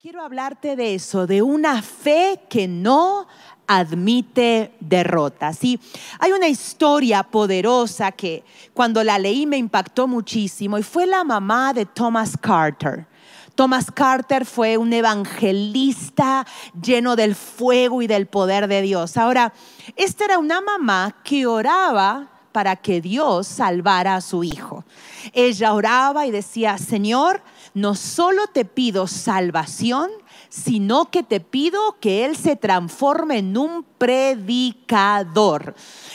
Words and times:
Quiero 0.00 0.22
hablarte 0.22 0.76
de 0.76 0.94
eso, 0.94 1.26
de 1.26 1.42
una 1.42 1.82
fe 1.82 2.42
que 2.48 2.68
no 2.68 3.26
admite 3.66 4.72
derrota. 4.78 5.52
¿sí? 5.52 5.80
Hay 6.20 6.30
una 6.30 6.46
historia 6.46 7.24
poderosa 7.24 8.12
que 8.12 8.44
cuando 8.72 9.02
la 9.02 9.18
leí 9.18 9.44
me 9.44 9.56
impactó 9.56 10.06
muchísimo 10.06 10.78
y 10.78 10.84
fue 10.84 11.04
la 11.04 11.24
mamá 11.24 11.72
de 11.72 11.84
Thomas 11.84 12.36
Carter. 12.40 13.08
Thomas 13.56 13.90
Carter 13.90 14.46
fue 14.46 14.76
un 14.76 14.92
evangelista 14.92 16.46
lleno 16.80 17.16
del 17.16 17.34
fuego 17.34 18.00
y 18.00 18.06
del 18.06 18.28
poder 18.28 18.68
de 18.68 18.82
Dios. 18.82 19.16
Ahora, 19.16 19.52
esta 19.96 20.26
era 20.26 20.38
una 20.38 20.60
mamá 20.60 21.16
que 21.24 21.44
oraba 21.44 22.28
para 22.52 22.76
que 22.76 23.00
Dios 23.00 23.48
salvara 23.48 24.14
a 24.14 24.20
su 24.20 24.44
hijo. 24.44 24.84
Ella 25.32 25.74
oraba 25.74 26.24
y 26.24 26.30
decía, 26.30 26.78
Señor, 26.78 27.42
no 27.74 27.94
solo 27.94 28.46
te 28.46 28.64
pido 28.64 29.06
salvación, 29.06 30.10
sino 30.48 31.10
que 31.10 31.22
te 31.22 31.40
pido 31.40 31.96
que 32.00 32.24
Él 32.24 32.36
se 32.36 32.56
transforme 32.56 33.38
en 33.38 33.56
un 33.56 33.84
predicador. 33.98 35.74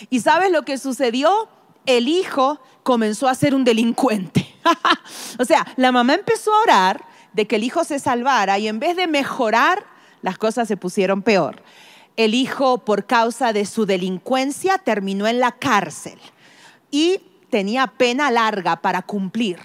¿Y 0.10 0.20
sabes 0.22 0.52
lo 0.52 0.64
que 0.64 0.78
sucedió? 0.78 1.48
El 1.86 2.08
hijo 2.08 2.60
comenzó 2.84 3.28
a 3.28 3.36
ser 3.36 3.56
un 3.56 3.64
delincuente. 3.64 4.48
o 5.40 5.46
sea, 5.46 5.66
la 5.76 5.92
mamá 5.92 6.16
empezó 6.16 6.54
a 6.54 6.62
orar 6.62 7.06
de 7.34 7.48
que 7.48 7.56
el 7.58 7.64
hijo 7.64 7.84
se 7.84 8.00
salvara 8.00 8.60
y 8.60 8.68
en 8.68 8.80
vez 8.80 8.96
de 8.96 9.08
mejorar, 9.08 9.86
las 10.22 10.38
cosas 10.38 10.68
se 10.68 10.78
pusieron 10.78 11.22
peor. 11.22 11.62
El 12.16 12.34
hijo, 12.36 12.80
por 12.80 13.06
causa 13.06 13.54
de 13.54 13.66
su 13.66 13.86
delincuencia, 13.86 14.78
terminó 14.78 15.28
en 15.28 15.40
la 15.40 15.52
cárcel 15.52 16.20
y 16.92 17.20
tenía 17.50 17.88
pena 17.88 18.32
larga 18.32 18.82
para 18.82 19.02
cumplir. 19.02 19.60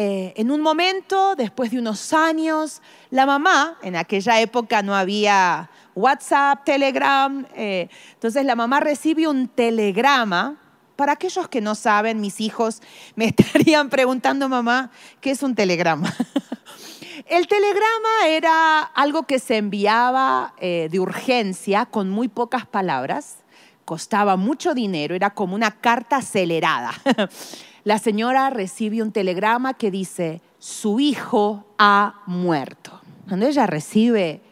Eh, 0.00 0.32
en 0.36 0.52
un 0.52 0.60
momento, 0.60 1.34
después 1.34 1.72
de 1.72 1.78
unos 1.80 2.12
años, 2.12 2.82
la 3.10 3.26
mamá, 3.26 3.78
en 3.82 3.96
aquella 3.96 4.40
época 4.40 4.80
no 4.80 4.94
había 4.94 5.70
WhatsApp, 5.96 6.62
Telegram, 6.64 7.44
eh, 7.56 7.88
entonces 8.12 8.44
la 8.44 8.54
mamá 8.54 8.78
recibe 8.78 9.26
un 9.26 9.48
telegrama. 9.48 10.54
Para 10.94 11.14
aquellos 11.14 11.48
que 11.48 11.60
no 11.60 11.74
saben, 11.74 12.20
mis 12.20 12.40
hijos 12.40 12.80
me 13.16 13.24
estarían 13.36 13.88
preguntando, 13.88 14.48
mamá, 14.48 14.92
¿qué 15.20 15.32
es 15.32 15.42
un 15.42 15.56
telegrama? 15.56 16.14
El 17.26 17.48
telegrama 17.48 18.28
era 18.28 18.82
algo 18.82 19.24
que 19.24 19.40
se 19.40 19.56
enviaba 19.56 20.54
eh, 20.60 20.86
de 20.92 21.00
urgencia 21.00 21.86
con 21.86 22.08
muy 22.08 22.28
pocas 22.28 22.66
palabras, 22.66 23.38
costaba 23.84 24.36
mucho 24.36 24.74
dinero, 24.74 25.16
era 25.16 25.30
como 25.30 25.56
una 25.56 25.72
carta 25.72 26.18
acelerada. 26.18 26.92
la 27.88 27.98
señora 27.98 28.50
recibe 28.50 29.00
un 29.00 29.12
telegrama 29.12 29.72
que 29.72 29.90
dice, 29.90 30.42
su 30.58 31.00
hijo 31.00 31.64
ha 31.78 32.20
muerto. 32.26 33.00
Cuando 33.26 33.46
ella 33.46 33.66
recibe 33.66 34.42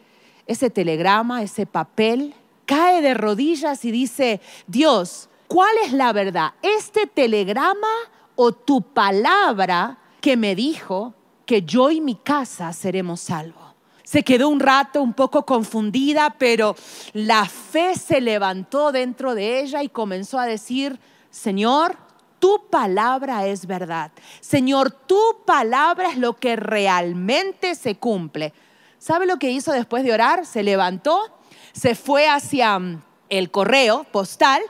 ese 0.47 0.71
telegrama, 0.71 1.43
ese 1.43 1.67
papel, 1.67 2.33
cae 2.65 2.99
de 3.03 3.13
rodillas 3.13 3.85
y 3.85 3.91
dice, 3.91 4.41
Dios, 4.65 5.29
¿cuál 5.47 5.69
es 5.85 5.93
la 5.93 6.13
verdad? 6.13 6.53
¿Este 6.63 7.05
telegrama 7.05 7.87
o 8.35 8.53
tu 8.53 8.81
palabra 8.81 9.99
que 10.19 10.35
me 10.35 10.55
dijo 10.55 11.13
que 11.45 11.61
yo 11.61 11.91
y 11.91 12.01
mi 12.01 12.15
casa 12.15 12.73
seremos 12.73 13.19
salvos? 13.19 13.75
Se 14.03 14.23
quedó 14.23 14.49
un 14.49 14.59
rato 14.59 14.99
un 14.99 15.13
poco 15.13 15.45
confundida, 15.45 16.33
pero 16.39 16.75
la 17.13 17.45
fe 17.45 17.93
se 17.93 18.19
levantó 18.19 18.91
dentro 18.91 19.35
de 19.35 19.59
ella 19.59 19.83
y 19.83 19.89
comenzó 19.89 20.39
a 20.39 20.47
decir, 20.47 20.99
Señor, 21.29 22.06
tu 22.39 22.69
palabra 22.69 23.47
es 23.47 23.65
verdad. 23.65 24.11
Señor, 24.41 24.91
tu 24.91 25.19
palabra 25.45 26.09
es 26.09 26.17
lo 26.17 26.33
que 26.33 26.55
realmente 26.55 27.75
se 27.75 27.95
cumple. 27.95 28.53
¿Sabe 28.99 29.25
lo 29.25 29.37
que 29.37 29.51
hizo 29.51 29.71
después 29.71 30.03
de 30.03 30.13
orar? 30.13 30.45
Se 30.45 30.63
levantó, 30.63 31.19
se 31.73 31.95
fue 31.95 32.27
hacia 32.27 32.77
mm, 32.79 33.01
el 33.29 33.51
correo 33.51 34.05
postal, 34.05 34.61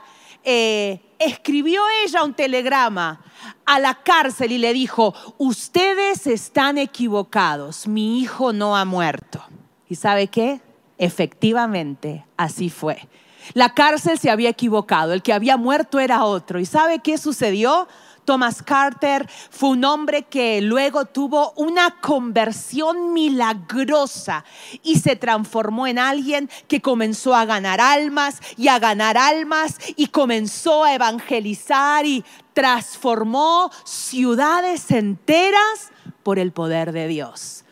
eh, 0.44 1.00
escribió 1.18 1.82
ella 2.04 2.24
un 2.24 2.34
telegrama 2.34 3.20
a 3.66 3.78
la 3.78 3.94
cárcel 3.94 4.52
y 4.52 4.58
le 4.58 4.72
dijo, 4.72 5.14
ustedes 5.38 6.26
están 6.26 6.78
equivocados, 6.78 7.86
mi 7.86 8.20
hijo 8.20 8.52
no 8.52 8.76
ha 8.76 8.84
muerto. 8.84 9.42
¿Y 9.88 9.96
sabe 9.96 10.28
qué? 10.28 10.60
Efectivamente, 10.98 12.24
así 12.36 12.70
fue. 12.70 13.08
La 13.54 13.74
cárcel 13.74 14.18
se 14.18 14.30
había 14.30 14.50
equivocado, 14.50 15.12
el 15.12 15.22
que 15.22 15.32
había 15.32 15.56
muerto 15.56 15.98
era 15.98 16.24
otro. 16.24 16.60
¿Y 16.60 16.66
sabe 16.66 17.00
qué 17.00 17.18
sucedió? 17.18 17.88
Thomas 18.28 18.62
Carter 18.62 19.26
fue 19.48 19.70
un 19.70 19.86
hombre 19.86 20.24
que 20.24 20.60
luego 20.60 21.06
tuvo 21.06 21.54
una 21.56 21.98
conversión 21.98 23.14
milagrosa 23.14 24.44
y 24.82 24.98
se 24.98 25.16
transformó 25.16 25.86
en 25.86 25.98
alguien 25.98 26.50
que 26.68 26.82
comenzó 26.82 27.34
a 27.34 27.46
ganar 27.46 27.80
almas 27.80 28.42
y 28.58 28.68
a 28.68 28.78
ganar 28.78 29.16
almas 29.16 29.78
y 29.96 30.08
comenzó 30.08 30.84
a 30.84 30.94
evangelizar 30.94 32.04
y 32.04 32.22
transformó 32.52 33.70
ciudades 33.84 34.90
enteras 34.90 35.90
por 36.22 36.38
el 36.38 36.52
poder 36.52 36.92
de 36.92 37.08
Dios. 37.08 37.64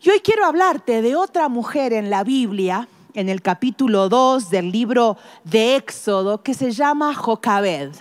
Y 0.00 0.08
hoy 0.08 0.20
quiero 0.20 0.46
hablarte 0.46 1.02
de 1.02 1.14
otra 1.14 1.50
mujer 1.50 1.92
en 1.92 2.08
la 2.08 2.24
Biblia 2.24 2.88
en 3.14 3.28
el 3.28 3.42
capítulo 3.42 4.08
2 4.08 4.50
del 4.50 4.70
libro 4.70 5.16
de 5.44 5.76
Éxodo 5.76 6.42
que 6.42 6.54
se 6.54 6.70
llama 6.70 7.14
Jocabed. 7.14 7.92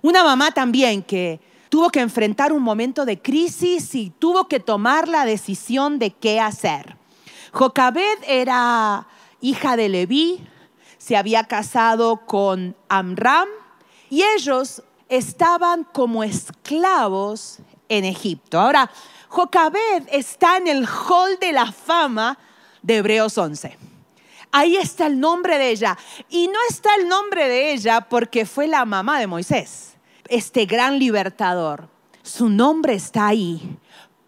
Una 0.00 0.24
mamá 0.24 0.50
también 0.50 1.02
que 1.02 1.40
tuvo 1.68 1.90
que 1.90 2.00
enfrentar 2.00 2.52
un 2.52 2.62
momento 2.62 3.04
de 3.04 3.20
crisis 3.20 3.94
y 3.94 4.10
tuvo 4.10 4.48
que 4.48 4.60
tomar 4.60 5.08
la 5.08 5.24
decisión 5.24 5.98
de 5.98 6.10
qué 6.10 6.40
hacer. 6.40 6.96
Jocabed 7.52 8.18
era 8.26 9.06
hija 9.40 9.76
de 9.76 9.88
Leví, 9.88 10.40
se 10.98 11.16
había 11.16 11.44
casado 11.44 12.26
con 12.26 12.76
Amram 12.88 13.48
y 14.10 14.22
ellos 14.36 14.82
estaban 15.08 15.84
como 15.84 16.24
esclavos 16.24 17.58
en 17.88 18.04
Egipto. 18.04 18.60
Ahora, 18.60 18.90
Jocabed 19.28 20.08
está 20.10 20.56
en 20.58 20.68
el 20.68 20.86
hall 20.86 21.38
de 21.40 21.52
la 21.52 21.72
fama 21.72 22.38
de 22.82 22.98
Hebreos 22.98 23.38
11. 23.38 23.91
Ahí 24.52 24.76
está 24.76 25.06
el 25.06 25.18
nombre 25.18 25.56
de 25.56 25.70
ella. 25.70 25.98
Y 26.28 26.46
no 26.46 26.58
está 26.68 26.94
el 26.96 27.08
nombre 27.08 27.48
de 27.48 27.72
ella 27.72 28.02
porque 28.02 28.44
fue 28.44 28.68
la 28.68 28.84
mamá 28.84 29.18
de 29.18 29.26
Moisés, 29.26 29.96
este 30.28 30.66
gran 30.66 30.98
libertador. 30.98 31.88
Su 32.22 32.50
nombre 32.50 32.94
está 32.94 33.28
ahí 33.28 33.78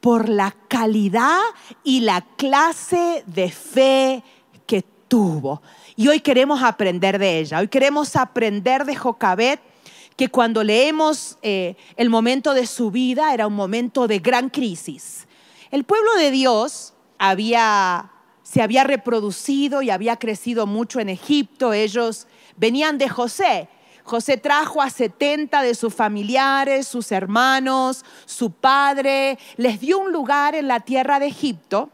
por 0.00 0.28
la 0.28 0.56
calidad 0.68 1.40
y 1.84 2.00
la 2.00 2.22
clase 2.36 3.22
de 3.26 3.50
fe 3.50 4.24
que 4.66 4.82
tuvo. 5.08 5.62
Y 5.94 6.08
hoy 6.08 6.20
queremos 6.20 6.62
aprender 6.62 7.18
de 7.18 7.38
ella. 7.38 7.60
Hoy 7.60 7.68
queremos 7.68 8.16
aprender 8.16 8.84
de 8.86 8.96
Jocabet 8.96 9.60
que 10.16 10.28
cuando 10.28 10.64
leemos 10.64 11.38
eh, 11.42 11.76
el 11.96 12.08
momento 12.08 12.54
de 12.54 12.66
su 12.66 12.90
vida 12.90 13.34
era 13.34 13.46
un 13.46 13.54
momento 13.54 14.06
de 14.08 14.20
gran 14.20 14.48
crisis. 14.48 15.26
El 15.70 15.84
pueblo 15.84 16.14
de 16.16 16.30
Dios 16.30 16.94
había 17.18 18.10
se 18.44 18.62
había 18.62 18.84
reproducido 18.84 19.82
y 19.82 19.90
había 19.90 20.16
crecido 20.16 20.68
mucho 20.68 21.00
en 21.00 21.08
Egipto. 21.08 21.72
Ellos 21.72 22.28
venían 22.56 22.98
de 22.98 23.08
José. 23.08 23.68
José 24.04 24.36
trajo 24.36 24.82
a 24.82 24.90
70 24.90 25.62
de 25.62 25.74
sus 25.74 25.92
familiares, 25.92 26.86
sus 26.86 27.10
hermanos, 27.10 28.04
su 28.26 28.50
padre, 28.52 29.38
les 29.56 29.80
dio 29.80 29.98
un 29.98 30.12
lugar 30.12 30.54
en 30.54 30.68
la 30.68 30.80
tierra 30.80 31.18
de 31.18 31.26
Egipto 31.26 31.90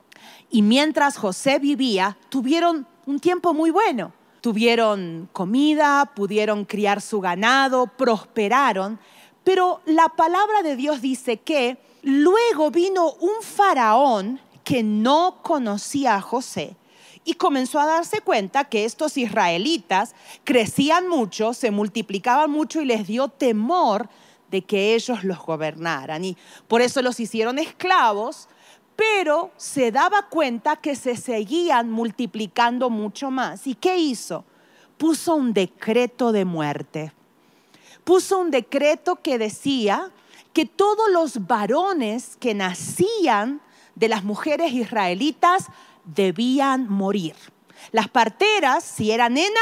y 0.51 0.63
mientras 0.63 1.17
José 1.17 1.61
vivía, 1.61 2.19
tuvieron 2.29 2.87
un 3.07 3.21
tiempo 3.21 3.55
muy 3.55 3.71
bueno. 3.71 4.13
Tuvieron 4.41 5.29
comida, 5.33 6.13
pudieron 6.17 6.65
criar 6.65 7.01
su 7.01 7.21
ganado, 7.21 7.87
prosperaron, 7.87 8.99
pero 9.45 9.83
la 9.85 10.09
palabra 10.09 10.63
de 10.63 10.77
Dios 10.77 11.01
dice 11.01 11.37
que 11.37 11.79
luego 12.03 12.71
vino 12.71 13.13
un 13.21 13.43
faraón 13.43 14.41
que 14.71 14.85
no 14.85 15.41
conocía 15.43 16.15
a 16.15 16.21
José 16.21 16.77
y 17.25 17.35
comenzó 17.35 17.81
a 17.81 17.87
darse 17.87 18.21
cuenta 18.21 18.67
que 18.67 18.85
estos 18.85 19.17
israelitas 19.17 20.15
crecían 20.45 21.09
mucho, 21.09 21.55
se 21.55 21.73
multiplicaban 21.73 22.53
mucho 22.53 22.81
y 22.81 22.85
les 22.85 23.05
dio 23.05 23.27
temor 23.27 24.09
de 24.49 24.63
que 24.63 24.95
ellos 24.95 25.25
los 25.25 25.41
gobernaran. 25.41 26.25
Y 26.25 26.37
por 26.69 26.83
eso 26.83 27.03
los 27.03 27.19
hicieron 27.19 27.59
esclavos, 27.59 28.49
pero 28.95 29.51
se 29.57 29.91
daba 29.91 30.29
cuenta 30.29 30.77
que 30.77 30.95
se 30.95 31.17
seguían 31.17 31.91
multiplicando 31.91 32.91
mucho 32.91 33.33
más. 33.33 33.67
¿Y 33.67 33.75
qué 33.75 33.97
hizo? 33.97 34.45
Puso 34.99 35.35
un 35.35 35.53
decreto 35.53 36.31
de 36.31 36.45
muerte. 36.45 37.13
Puso 38.05 38.39
un 38.39 38.53
decreto 38.53 39.17
que 39.17 39.37
decía 39.37 40.13
que 40.53 40.65
todos 40.65 41.11
los 41.11 41.49
varones 41.49 42.37
que 42.37 42.55
nacían 42.55 43.61
de 44.01 44.09
las 44.09 44.25
mujeres 44.25 44.73
israelitas 44.73 45.67
debían 46.05 46.89
morir. 46.89 47.37
Las 47.93 48.09
parteras, 48.09 48.83
si 48.83 49.11
era 49.11 49.29
nena, 49.29 49.61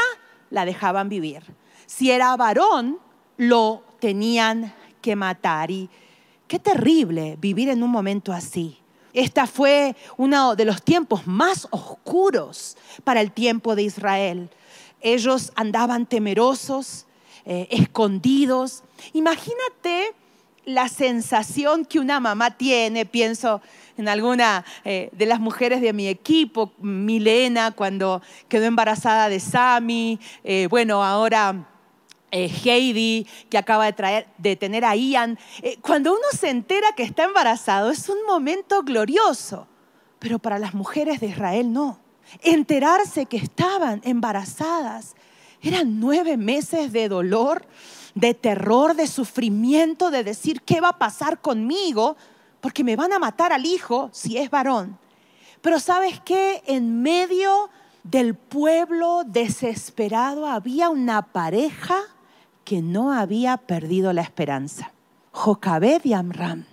la 0.49 0.63
dejaban 0.63 1.09
vivir. 1.09 1.43
Si 1.85 2.09
era 2.09 2.35
varón, 2.37 2.99
lo 3.35 3.83
tenían 3.99 4.73
que 5.01 5.17
matar. 5.17 5.71
Y 5.71 5.89
qué 6.47 6.57
terrible 6.57 7.35
vivir 7.39 7.67
en 7.67 7.83
un 7.83 7.91
momento 7.91 8.31
así. 8.31 8.79
Esta 9.13 9.45
fue 9.45 9.97
uno 10.15 10.55
de 10.55 10.63
los 10.63 10.81
tiempos 10.83 11.27
más 11.27 11.67
oscuros 11.71 12.77
para 13.03 13.19
el 13.19 13.33
tiempo 13.33 13.75
de 13.75 13.83
Israel. 13.83 14.49
Ellos 15.01 15.51
andaban 15.55 16.05
temerosos, 16.05 17.07
eh, 17.43 17.67
escondidos. 17.71 18.83
Imagínate 19.11 20.13
la 20.65 20.87
sensación 20.87 21.83
que 21.83 21.99
una 21.99 22.19
mamá 22.19 22.51
tiene, 22.51 23.05
pienso 23.05 23.61
en 23.99 24.07
alguna 24.07 24.63
eh, 24.85 25.09
de 25.11 25.25
las 25.25 25.39
mujeres 25.39 25.81
de 25.81 25.91
mi 25.91 26.07
equipo, 26.07 26.71
Milena, 26.79 27.71
cuando 27.71 28.21
quedó 28.47 28.65
embarazada 28.65 29.27
de 29.27 29.39
Sami, 29.39 30.19
eh, 30.43 30.67
bueno, 30.69 31.03
ahora 31.03 31.67
Heidi, 32.31 33.27
que 33.49 33.57
acaba 33.57 33.85
de, 33.85 33.93
traer, 33.93 34.27
de 34.37 34.55
tener 34.55 34.85
a 34.85 34.95
Ian. 34.95 35.37
cuando 35.81 36.11
uno 36.11 36.27
se 36.31 36.49
entera 36.49 36.93
que 36.95 37.03
está 37.03 37.23
embarazado, 37.25 37.89
es 37.91 38.07
un 38.07 38.19
momento 38.25 38.83
glorioso, 38.83 39.67
pero 40.19 40.39
para 40.39 40.59
las 40.59 40.73
mujeres 40.73 41.19
de 41.19 41.27
Israel 41.27 41.73
no. 41.73 41.99
Enterarse 42.41 43.25
que 43.25 43.37
estaban 43.37 43.99
embarazadas 44.03 45.15
eran 45.61 45.99
nueve 45.99 46.37
meses 46.37 46.93
de 46.93 47.09
dolor, 47.09 47.65
de 48.15 48.33
terror, 48.33 48.95
de 48.95 49.07
sufrimiento, 49.07 50.11
de 50.11 50.23
decir, 50.23 50.61
¿qué 50.61 50.79
va 50.79 50.89
a 50.89 50.99
pasar 50.99 51.41
conmigo? 51.41 52.15
Porque 52.61 52.83
me 52.83 52.95
van 52.95 53.13
a 53.13 53.19
matar 53.19 53.53
al 53.53 53.65
hijo 53.65 54.09
si 54.11 54.37
es 54.37 54.49
varón. 54.49 54.97
Pero 55.61 55.79
sabes 55.79 56.21
qué? 56.23 56.63
En 56.65 57.01
medio 57.01 57.69
del 58.03 58.35
pueblo 58.35 59.23
desesperado 59.25 60.45
había 60.47 60.89
una 60.89 61.21
pareja 61.21 61.99
que 62.63 62.81
no 62.81 63.11
había 63.11 63.57
perdido 63.57 64.13
la 64.13 64.21
esperanza. 64.21 64.93
Jocabed 65.31 66.01
y 66.03 66.13
Amram. 66.13 66.65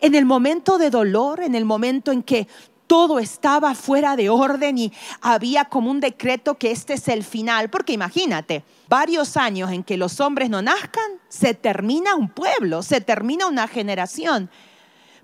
En 0.00 0.14
el 0.14 0.24
momento 0.24 0.78
de 0.78 0.90
dolor, 0.90 1.40
en 1.40 1.54
el 1.54 1.64
momento 1.64 2.12
en 2.12 2.22
que 2.22 2.48
todo 2.88 3.18
estaba 3.18 3.74
fuera 3.74 4.16
de 4.16 4.30
orden 4.30 4.78
y 4.78 4.92
había 5.20 5.66
como 5.66 5.90
un 5.90 6.00
decreto 6.00 6.56
que 6.56 6.72
este 6.72 6.94
es 6.94 7.06
el 7.08 7.22
final, 7.22 7.70
porque 7.70 7.92
imagínate, 7.92 8.64
varios 8.88 9.36
años 9.36 9.70
en 9.70 9.84
que 9.84 9.96
los 9.96 10.20
hombres 10.20 10.50
no 10.50 10.62
nazcan, 10.62 11.20
se 11.28 11.54
termina 11.54 12.16
un 12.16 12.28
pueblo, 12.28 12.82
se 12.82 13.00
termina 13.00 13.46
una 13.46 13.68
generación. 13.68 14.50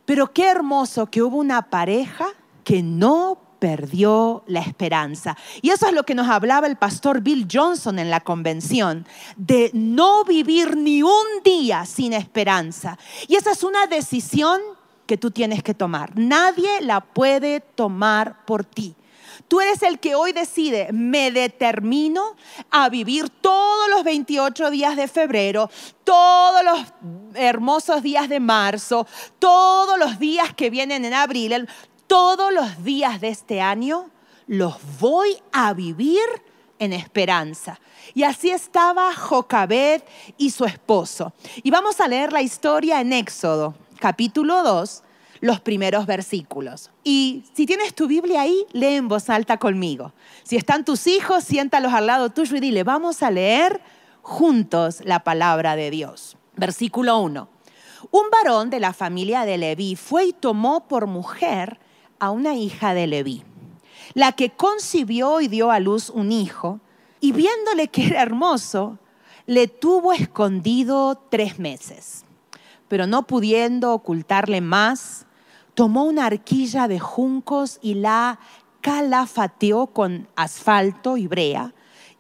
Pero 0.05 0.33
qué 0.33 0.49
hermoso 0.49 1.07
que 1.07 1.23
hubo 1.23 1.37
una 1.39 1.63
pareja 1.71 2.27
que 2.63 2.83
no 2.83 3.39
perdió 3.59 4.45
la 4.47 4.61
esperanza. 4.61 5.37
Y 5.63 5.71
eso 5.71 5.87
es 5.87 5.95
lo 5.95 6.03
que 6.03 6.15
nos 6.15 6.29
hablaba 6.29 6.67
el 6.67 6.77
pastor 6.77 7.23
Bill 7.23 7.49
Johnson 7.51 7.99
en 7.99 8.11
la 8.11 8.21
convención, 8.21 9.07
de 9.37 9.71
no 9.73 10.25
vivir 10.25 10.77
ni 10.77 11.03
un 11.03 11.43
día 11.43 11.87
sin 11.87 12.13
esperanza. 12.13 12.99
Y 13.27 13.37
esa 13.37 13.53
es 13.53 13.63
una 13.63 13.87
decisión 13.87 14.61
que 15.07 15.17
tú 15.17 15.31
tienes 15.31 15.63
que 15.63 15.73
tomar. 15.73 16.13
Nadie 16.15 16.81
la 16.83 17.01
puede 17.01 17.61
tomar 17.61 18.45
por 18.45 18.65
ti. 18.65 18.95
Tú 19.49 19.61
eres 19.61 19.83
el 19.83 19.99
que 19.99 20.15
hoy 20.15 20.33
decide, 20.33 20.89
me 20.93 21.31
determino 21.31 22.35
a 22.71 22.89
vivir 22.89 23.29
todos 23.29 23.91
los 23.91 24.03
28 24.03 24.71
días 24.71 24.97
de 24.97 25.07
febrero, 25.07 25.71
todos 26.03 26.65
los 26.65 26.81
hermosos 27.35 28.03
días 28.03 28.29
de 28.29 28.41
marzo, 28.41 29.07
todos 29.39 29.99
los 29.99 30.19
días 30.19 30.55
que 30.55 30.71
vienen 30.71 31.05
en 31.05 31.15
abril, 31.15 31.69
todos 32.07 32.53
los 32.53 32.83
días 32.85 33.21
de 33.21 33.29
este 33.29 33.61
año, 33.61 34.11
los 34.47 34.77
voy 34.99 35.37
a 35.53 35.73
vivir 35.75 36.25
en 36.79 36.93
esperanza. 36.93 37.81
Y 38.15 38.23
así 38.25 38.51
estaba 38.51 39.15
Jocabed 39.15 40.03
y 40.37 40.51
su 40.51 40.65
esposo. 40.65 41.33
Y 41.63 41.71
vamos 41.71 42.01
a 42.01 42.09
leer 42.09 42.33
la 42.33 42.43
historia 42.43 43.01
en 43.01 43.13
Éxodo, 43.13 43.75
capítulo 43.99 44.63
2, 44.63 45.03
los 45.41 45.61
primeros 45.61 46.07
versículos. 46.07 46.91
Y 47.03 47.45
si 47.53 47.67
tienes 47.67 47.95
tu 47.95 48.07
Biblia 48.07 48.43
ahí, 48.43 48.67
lee 48.73 48.95
en 48.95 49.09
voz 49.09 49.31
alta 49.31 49.59
conmigo. 49.59 50.13
Si 50.43 50.57
están 50.57 50.85
tus 50.85 51.07
hijos, 51.07 51.45
siéntalos 51.45 51.93
al 51.93 52.07
lado 52.07 52.31
tuyo 52.31 52.57
y 52.57 52.61
dile, 52.61 52.85
vamos 52.85 53.23
a 53.23 53.31
leer 53.31 53.81
juntos 54.23 55.01
la 55.05 55.25
palabra 55.25 55.77
de 55.77 55.91
Dios. 55.91 56.37
Versículo 56.57 57.19
1. 57.19 57.49
Un 58.11 58.23
varón 58.31 58.71
de 58.71 58.81
la 58.81 58.93
familia 58.93 59.45
de 59.45 59.59
Leví 59.59 59.97
fue 59.97 60.27
y 60.27 60.33
tomó 60.33 60.87
por 60.87 61.07
mujer 61.07 61.79
a 62.19 62.31
una 62.31 62.55
hija 62.55 62.95
de 62.95 63.07
Leví, 63.07 63.43
la 64.13 64.33
que 64.33 64.51
concibió 64.51 65.41
y 65.41 65.49
dio 65.49 65.71
a 65.71 65.81
luz 65.81 66.11
un 66.11 66.31
hijo, 66.31 66.81
y 67.21 67.33
viéndole 67.33 67.89
que 67.89 68.07
era 68.07 68.23
hermoso, 68.23 68.99
le 69.47 69.69
tuvo 69.69 70.13
escondido 70.13 71.21
tres 71.31 71.59
meses 71.59 72.25
pero 72.89 73.07
no 73.07 73.27
pudiendo 73.27 73.93
ocultarle 73.93 74.61
más, 74.61 75.27
tomó 75.75 76.05
una 76.05 76.27
arquilla 76.27 76.89
de 76.89 76.99
juncos 76.99 77.79
y 77.83 77.95
la 77.95 78.39
calafateó 78.81 79.87
con 79.89 80.29
asfalto 80.37 81.17
y 81.17 81.27
brea 81.27 81.73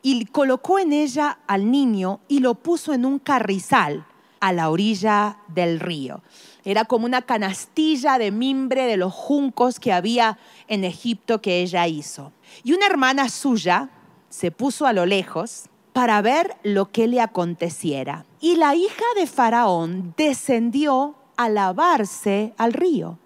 y 0.06 0.26
colocó 0.26 0.78
en 0.78 0.92
ella 0.92 1.38
al 1.46 1.70
niño 1.70 2.20
y 2.28 2.40
lo 2.40 2.56
puso 2.56 2.92
en 2.92 3.06
un 3.06 3.18
carrizal 3.18 4.04
a 4.38 4.52
la 4.52 4.68
orilla 4.68 5.38
del 5.48 5.80
río. 5.80 6.22
Era 6.62 6.84
como 6.84 7.06
una 7.06 7.22
canastilla 7.22 8.18
de 8.18 8.30
mimbre 8.30 8.84
de 8.84 8.98
los 8.98 9.14
juncos 9.14 9.80
que 9.80 9.94
había 9.94 10.38
en 10.68 10.84
Egipto 10.84 11.40
que 11.40 11.62
ella 11.62 11.86
hizo. 11.86 12.32
Y 12.62 12.74
una 12.74 12.84
hermana 12.84 13.30
suya 13.30 13.88
se 14.28 14.50
puso 14.50 14.86
a 14.86 14.92
lo 14.92 15.06
lejos 15.06 15.70
para 15.94 16.20
ver 16.22 16.56
lo 16.64 16.90
que 16.90 17.06
le 17.06 17.20
aconteciera. 17.20 18.26
Y 18.40 18.56
la 18.56 18.74
hija 18.74 19.04
de 19.14 19.28
Faraón 19.28 20.12
descendió 20.16 21.14
a 21.36 21.48
lavarse 21.48 22.52
al 22.58 22.72
río. 22.72 23.20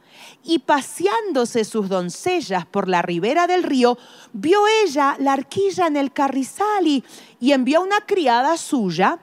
Y 0.44 0.58
paseándose 0.58 1.64
sus 1.64 1.88
doncellas 1.88 2.66
por 2.66 2.86
la 2.86 3.00
ribera 3.00 3.46
del 3.46 3.62
río, 3.62 3.96
vio 4.34 4.60
ella 4.84 5.16
la 5.18 5.32
arquilla 5.32 5.86
en 5.86 5.96
el 5.96 6.12
carrizal 6.12 6.86
y, 6.86 7.02
envió 7.40 7.80
una 7.80 8.02
criada 8.02 8.58
suya 8.58 9.18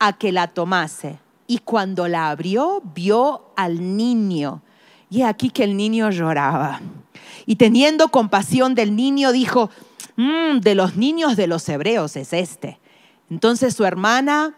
a 0.00 0.12
que 0.14 0.32
la 0.32 0.48
tomase. 0.48 1.20
Y 1.46 1.58
cuando 1.58 2.08
la 2.08 2.28
abrió, 2.28 2.82
vio 2.92 3.52
al 3.54 3.96
niño. 3.96 4.62
Y 5.10 5.22
aquí 5.22 5.50
que 5.50 5.62
el 5.62 5.76
niño 5.76 6.10
lloraba. 6.10 6.80
Y 7.46 7.54
teniendo 7.54 8.08
compasión 8.08 8.74
del 8.74 8.96
niño, 8.96 9.30
dijo, 9.30 9.70
mm, 10.16 10.58
de 10.58 10.74
los 10.74 10.96
niños 10.96 11.36
de 11.36 11.46
los 11.46 11.68
hebreos 11.68 12.16
es 12.16 12.32
este. 12.32 12.79
Entonces 13.30 13.74
su 13.74 13.84
hermana 13.84 14.54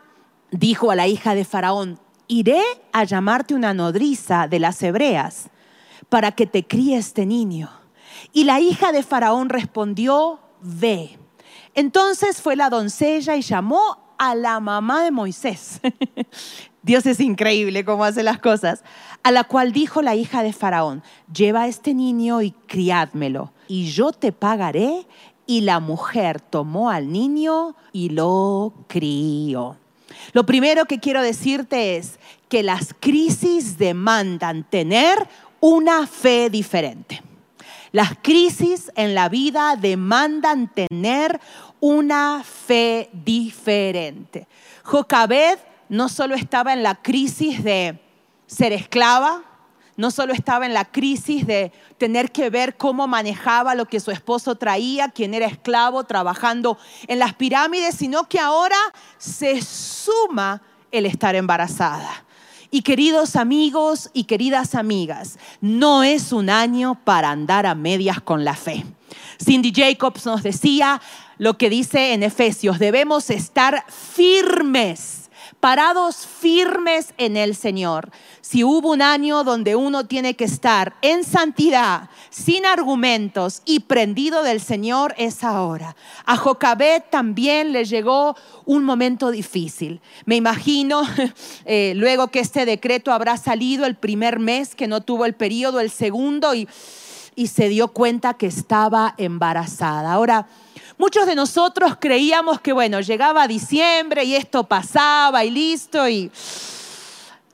dijo 0.51 0.91
a 0.91 0.97
la 0.97 1.07
hija 1.07 1.35
de 1.35 1.45
Faraón, 1.45 2.01
iré 2.27 2.63
a 2.93 3.05
llamarte 3.05 3.55
una 3.55 3.75
nodriza 3.75 4.49
de 4.49 4.59
las 4.59 4.83
hebreas 4.83 5.51
para 6.09 6.33
que 6.33 6.47
te 6.47 6.67
críe 6.67 6.97
este 6.97 7.27
niño. 7.27 7.71
Y 8.33 8.45
la 8.45 8.61
hija 8.61 8.93
de 8.93 9.03
Faraón 9.03 9.51
respondió, 9.51 10.41
ve. 10.61 11.19
Entonces 11.75 12.41
fue 12.41 12.57
la 12.57 12.71
doncella 12.71 13.37
y 13.37 13.43
llamó 13.43 14.14
a 14.19 14.35
la 14.35 14.61
mamá 14.61 15.02
de 15.05 15.11
Moisés. 15.11 15.81
Dios 16.83 17.07
es 17.07 17.21
increíble 17.21 17.85
cómo 17.85 18.05
hace 18.05 18.23
las 18.23 18.38
cosas. 18.38 18.83
A 19.23 19.31
la 19.31 19.45
cual 19.45 19.73
dijo 19.73 20.02
la 20.02 20.17
hija 20.17 20.43
de 20.43 20.52
Faraón, 20.52 21.02
lleva 21.33 21.62
a 21.62 21.67
este 21.69 21.95
niño 21.95 22.43
y 22.43 22.50
criádmelo, 22.50 23.52
y 23.69 23.87
yo 23.87 24.11
te 24.11 24.33
pagaré 24.33 25.07
y 25.46 25.62
la 25.62 25.80
mujer 25.80 26.40
tomó 26.40 26.90
al 26.90 27.11
niño 27.11 27.75
y 27.92 28.11
lo 28.11 28.72
crió. 28.87 29.76
Lo 30.32 30.46
primero 30.46 30.84
que 30.87 31.00
quiero 31.00 31.22
decirte 31.22 31.96
es 31.96 32.18
que 32.49 32.62
las 32.62 32.94
crisis 32.99 33.78
demandan 33.78 34.64
tener 34.64 35.26
una 35.61 36.06
fe 36.06 36.50
diferente. 36.50 37.22
Las 37.92 38.14
crisis 38.22 38.90
en 38.96 39.14
la 39.14 39.28
vida 39.28 39.76
demandan 39.76 40.72
tener 40.72 41.40
una 41.80 42.42
fe 42.42 43.11
diferente. 43.12 44.46
Jocabed 44.82 45.58
no 45.88 46.08
solo 46.08 46.34
estaba 46.34 46.72
en 46.72 46.82
la 46.82 46.94
crisis 46.94 47.62
de 47.62 48.00
ser 48.46 48.72
esclava, 48.72 49.42
no 50.02 50.11
solo 50.11 50.32
estaba 50.32 50.66
en 50.66 50.75
la 50.75 50.85
crisis 50.85 51.47
de 51.47 51.71
tener 51.97 52.32
que 52.32 52.50
ver 52.50 52.76
cómo 52.76 53.06
manejaba 53.06 53.76
lo 53.76 53.87
que 53.87 54.00
su 54.00 54.11
esposo 54.11 54.56
traía, 54.56 55.11
quien 55.11 55.32
era 55.32 55.47
esclavo 55.47 56.02
trabajando 56.02 56.76
en 57.06 57.21
las 57.21 57.35
pirámides, 57.35 57.94
sino 57.94 58.28
que 58.28 58.40
ahora 58.40 58.76
se 59.16 59.62
suma 59.62 60.61
el 60.90 61.06
estar 61.06 61.37
embarazada. 61.37 62.25
Y 62.73 62.82
queridos 62.82 63.37
amigos 63.37 64.11
y 64.12 64.25
queridas 64.25 64.75
amigas, 64.75 65.38
no 65.61 66.02
es 66.02 66.32
un 66.32 66.50
año 66.50 66.99
para 67.04 67.30
andar 67.30 67.64
a 67.64 67.76
medias 67.76 68.21
con 68.21 68.44
la 68.44 68.56
fe. 68.56 68.85
Cindy 69.40 69.73
Jacobs 69.73 70.26
nos 70.26 70.42
decía 70.42 71.00
lo 71.38 71.56
que 71.56 71.71
dice 71.71 72.12
en 72.12 72.25
Efesios, 72.25 72.80
debemos 72.80 73.30
estar 73.30 73.85
firmes 73.88 75.22
parados 75.62 76.26
firmes 76.26 77.14
en 77.19 77.37
el 77.37 77.54
Señor. 77.54 78.11
Si 78.40 78.64
hubo 78.64 78.90
un 78.90 79.00
año 79.00 79.45
donde 79.45 79.76
uno 79.76 80.09
tiene 80.09 80.35
que 80.35 80.42
estar 80.42 80.95
en 81.02 81.23
santidad, 81.23 82.11
sin 82.31 82.66
argumentos 82.66 83.62
y 83.64 83.78
prendido 83.78 84.42
del 84.42 84.61
Señor, 84.61 85.14
es 85.19 85.45
ahora. 85.45 85.95
A 86.26 86.37
Jocabet 86.37 87.09
también 87.11 87.71
le 87.71 87.85
llegó 87.85 88.35
un 88.64 88.83
momento 88.83 89.31
difícil. 89.31 90.00
Me 90.25 90.35
imagino, 90.35 91.02
eh, 91.64 91.92
luego 91.95 92.26
que 92.26 92.40
este 92.40 92.66
decreto 92.66 93.12
habrá 93.12 93.37
salido 93.37 93.87
el 93.87 93.95
primer 93.95 94.40
mes, 94.40 94.75
que 94.75 94.88
no 94.88 95.00
tuvo 95.02 95.26
el 95.26 95.35
periodo, 95.35 95.78
el 95.78 95.90
segundo, 95.90 96.57
y, 96.57 96.69
y 97.37 97.47
se 97.47 97.69
dio 97.69 97.87
cuenta 97.87 98.35
que 98.35 98.49
estaba 98.49 99.14
embarazada. 99.16 100.12
Ahora, 100.12 100.49
Muchos 101.02 101.26
de 101.26 101.35
nosotros 101.35 101.97
creíamos 101.99 102.61
que, 102.61 102.73
bueno, 102.73 103.00
llegaba 103.00 103.49
diciembre 103.49 104.23
y 104.23 104.37
esto 104.37 104.62
pasaba 104.62 105.44
y 105.44 105.50
listo 105.50 106.09
y 106.09 106.30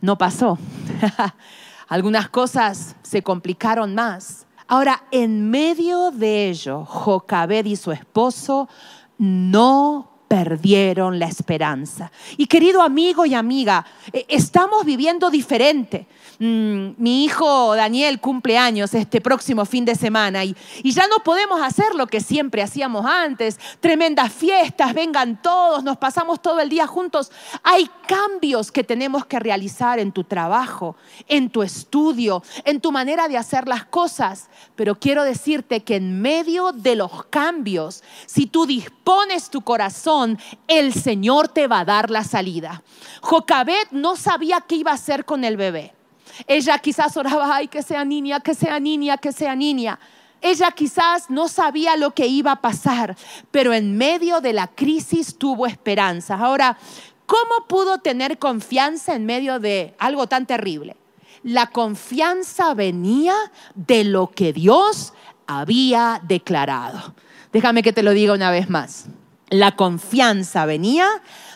no 0.02 0.18
pasó. 0.18 0.58
Algunas 1.88 2.28
cosas 2.28 2.94
se 3.00 3.22
complicaron 3.22 3.94
más. 3.94 4.46
Ahora, 4.66 5.02
en 5.10 5.48
medio 5.48 6.10
de 6.10 6.50
ello, 6.50 6.84
Jocabed 6.84 7.64
y 7.64 7.76
su 7.76 7.90
esposo 7.90 8.68
no 9.16 10.10
perdieron 10.28 11.18
la 11.18 11.26
esperanza. 11.26 12.12
Y 12.36 12.46
querido 12.46 12.82
amigo 12.82 13.24
y 13.24 13.34
amiga, 13.34 13.84
eh, 14.12 14.26
estamos 14.28 14.84
viviendo 14.84 15.30
diferente. 15.30 16.06
Mm, 16.38 16.90
mi 16.98 17.24
hijo 17.24 17.74
Daniel 17.74 18.20
cumple 18.20 18.56
años 18.58 18.94
este 18.94 19.20
próximo 19.20 19.64
fin 19.64 19.84
de 19.84 19.96
semana 19.96 20.44
y, 20.44 20.54
y 20.84 20.92
ya 20.92 21.08
no 21.08 21.24
podemos 21.24 21.60
hacer 21.60 21.94
lo 21.94 22.06
que 22.06 22.20
siempre 22.20 22.62
hacíamos 22.62 23.06
antes. 23.06 23.58
Tremendas 23.80 24.32
fiestas, 24.32 24.94
vengan 24.94 25.40
todos, 25.42 25.82
nos 25.82 25.96
pasamos 25.96 26.40
todo 26.40 26.60
el 26.60 26.68
día 26.68 26.86
juntos. 26.86 27.32
Hay 27.64 27.90
cambios 28.06 28.70
que 28.70 28.84
tenemos 28.84 29.24
que 29.26 29.40
realizar 29.40 29.98
en 29.98 30.12
tu 30.12 30.24
trabajo, 30.24 30.94
en 31.26 31.48
tu 31.50 31.62
estudio, 31.62 32.42
en 32.64 32.80
tu 32.80 32.92
manera 32.92 33.28
de 33.28 33.38
hacer 33.38 33.66
las 33.66 33.86
cosas. 33.86 34.48
Pero 34.76 35.00
quiero 35.00 35.24
decirte 35.24 35.82
que 35.82 35.96
en 35.96 36.20
medio 36.20 36.72
de 36.72 36.96
los 36.96 37.24
cambios, 37.24 38.04
si 38.26 38.46
tú 38.46 38.66
dispones 38.66 39.50
tu 39.50 39.62
el 40.66 40.92
Señor 40.92 41.48
te 41.48 41.66
va 41.66 41.80
a 41.80 41.84
dar 41.84 42.10
la 42.10 42.24
salida. 42.24 42.82
Jocabet 43.20 43.90
no 43.90 44.16
sabía 44.16 44.60
qué 44.62 44.76
iba 44.76 44.90
a 44.90 44.94
hacer 44.94 45.24
con 45.24 45.44
el 45.44 45.56
bebé. 45.56 45.94
Ella 46.46 46.78
quizás 46.78 47.16
oraba, 47.16 47.56
ay, 47.56 47.68
que 47.68 47.82
sea 47.82 48.04
niña, 48.04 48.40
que 48.40 48.54
sea 48.54 48.78
niña, 48.78 49.16
que 49.16 49.32
sea 49.32 49.54
niña. 49.54 49.98
Ella 50.40 50.70
quizás 50.70 51.30
no 51.30 51.48
sabía 51.48 51.96
lo 51.96 52.12
que 52.12 52.26
iba 52.26 52.52
a 52.52 52.60
pasar, 52.60 53.16
pero 53.50 53.72
en 53.72 53.96
medio 53.96 54.40
de 54.40 54.52
la 54.52 54.68
crisis 54.68 55.36
tuvo 55.36 55.66
esperanza. 55.66 56.36
Ahora, 56.36 56.78
¿cómo 57.26 57.66
pudo 57.66 57.98
tener 57.98 58.38
confianza 58.38 59.14
en 59.14 59.26
medio 59.26 59.58
de 59.58 59.94
algo 59.98 60.28
tan 60.28 60.46
terrible? 60.46 60.96
La 61.42 61.68
confianza 61.68 62.74
venía 62.74 63.34
de 63.74 64.04
lo 64.04 64.30
que 64.30 64.52
Dios 64.52 65.12
había 65.46 66.20
declarado. 66.24 67.14
Déjame 67.52 67.82
que 67.82 67.92
te 67.92 68.02
lo 68.02 68.12
diga 68.12 68.34
una 68.34 68.50
vez 68.50 68.68
más. 68.70 69.06
La 69.50 69.76
confianza 69.76 70.66
venía 70.66 71.08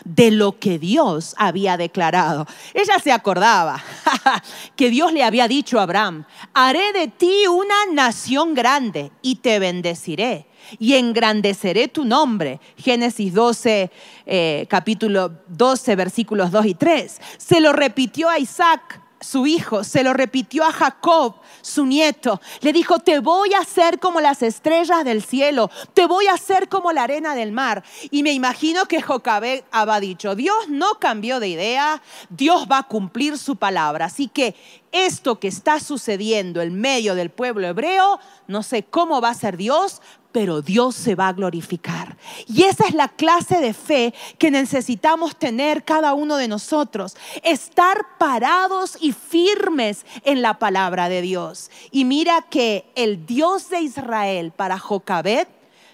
de 0.03 0.31
lo 0.31 0.59
que 0.59 0.79
Dios 0.79 1.35
había 1.37 1.77
declarado. 1.77 2.47
Ella 2.73 2.99
se 2.99 3.11
acordaba 3.11 3.83
que 4.75 4.89
Dios 4.89 5.13
le 5.13 5.23
había 5.23 5.47
dicho 5.47 5.79
a 5.79 5.83
Abraham, 5.83 6.25
haré 6.53 6.91
de 6.91 7.07
ti 7.07 7.45
una 7.47 7.75
nación 7.93 8.55
grande 8.55 9.11
y 9.21 9.35
te 9.35 9.59
bendeciré 9.59 10.47
y 10.79 10.95
engrandeceré 10.95 11.87
tu 11.87 12.05
nombre. 12.05 12.59
Génesis 12.77 13.33
12, 13.33 13.91
eh, 14.25 14.65
capítulo 14.69 15.31
12, 15.47 15.95
versículos 15.95 16.51
2 16.51 16.65
y 16.65 16.73
3. 16.73 17.21
Se 17.37 17.59
lo 17.59 17.73
repitió 17.73 18.29
a 18.29 18.39
Isaac 18.39 19.02
su 19.23 19.47
hijo, 19.47 19.83
se 19.83 20.03
lo 20.03 20.13
repitió 20.13 20.63
a 20.63 20.71
Jacob, 20.71 21.35
su 21.61 21.85
nieto. 21.85 22.41
Le 22.61 22.73
dijo, 22.73 22.99
te 22.99 23.19
voy 23.19 23.53
a 23.53 23.59
hacer 23.59 23.99
como 23.99 24.21
las 24.21 24.43
estrellas 24.43 25.03
del 25.03 25.23
cielo, 25.23 25.71
te 25.93 26.05
voy 26.05 26.27
a 26.27 26.33
hacer 26.33 26.69
como 26.69 26.91
la 26.91 27.03
arena 27.03 27.33
del 27.35 27.51
mar. 27.51 27.83
Y 28.11 28.23
me 28.23 28.33
imagino 28.33 28.85
que 28.85 29.01
Jocabed 29.01 29.63
había 29.71 29.99
dicho, 29.99 30.35
Dios 30.35 30.69
no 30.69 30.99
cambió 30.99 31.39
de 31.39 31.47
idea, 31.47 32.01
Dios 32.29 32.67
va 32.71 32.79
a 32.79 32.83
cumplir 32.83 33.37
su 33.37 33.55
palabra. 33.55 34.05
Así 34.05 34.27
que 34.27 34.55
esto 34.93 35.39
que 35.39 35.49
está 35.49 35.81
sucediendo 35.81 36.61
en 36.61 36.79
medio 36.79 37.15
del 37.15 37.29
pueblo 37.29 37.67
hebreo, 37.67 38.19
no 38.47 38.63
sé 38.63 38.83
cómo 38.83 39.19
va 39.19 39.29
a 39.29 39.33
ser 39.33 39.57
Dios, 39.57 40.01
pero 40.33 40.61
Dios 40.61 40.95
se 40.95 41.15
va 41.15 41.29
a 41.29 41.33
glorificar. 41.33 42.17
Y 42.47 42.63
esa 42.63 42.85
es 42.87 42.93
la 42.93 43.07
clase 43.07 43.59
de 43.59 43.73
fe 43.73 44.13
que 44.37 44.51
necesitamos 44.51 45.37
tener 45.37 45.83
cada 45.83 46.13
uno 46.13 46.37
de 46.37 46.47
nosotros. 46.47 47.15
Estar 47.43 48.17
parados 48.17 48.97
y 48.99 49.13
firmes 49.13 50.05
en 50.23 50.41
la 50.41 50.59
palabra 50.59 51.07
de 51.07 51.21
Dios. 51.21 51.69
Y 51.91 52.03
mira 52.03 52.41
que 52.49 52.85
el 52.95 53.25
Dios 53.25 53.69
de 53.69 53.81
Israel 53.81 54.51
para 54.55 54.79
Jocabed 54.79 55.47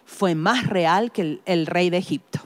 fue 0.06 0.34
más 0.36 0.68
real 0.68 1.12
que 1.12 1.42
el, 1.46 1.66
rey 1.68 1.90
de 1.90 1.98
Egipto. 1.98 2.40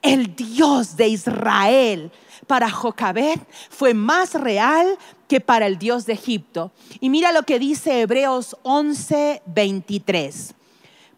El 0.00 0.34
Dios 0.34 0.96
de 0.96 1.08
Israel 1.08 2.10
para 2.46 2.70
Jocabed 2.70 3.38
fue 3.68 3.94
más 3.94 4.34
real 4.34 4.96
que 5.28 5.40
para 5.40 5.66
el 5.66 5.78
Dios 5.78 6.06
de 6.06 6.14
Egipto. 6.14 6.72
Y 7.00 7.10
mira 7.10 7.32
lo 7.32 7.42
que 7.44 7.58
dice 7.58 8.00
Hebreos 8.00 8.56
11, 8.62 9.42
23. 9.46 10.54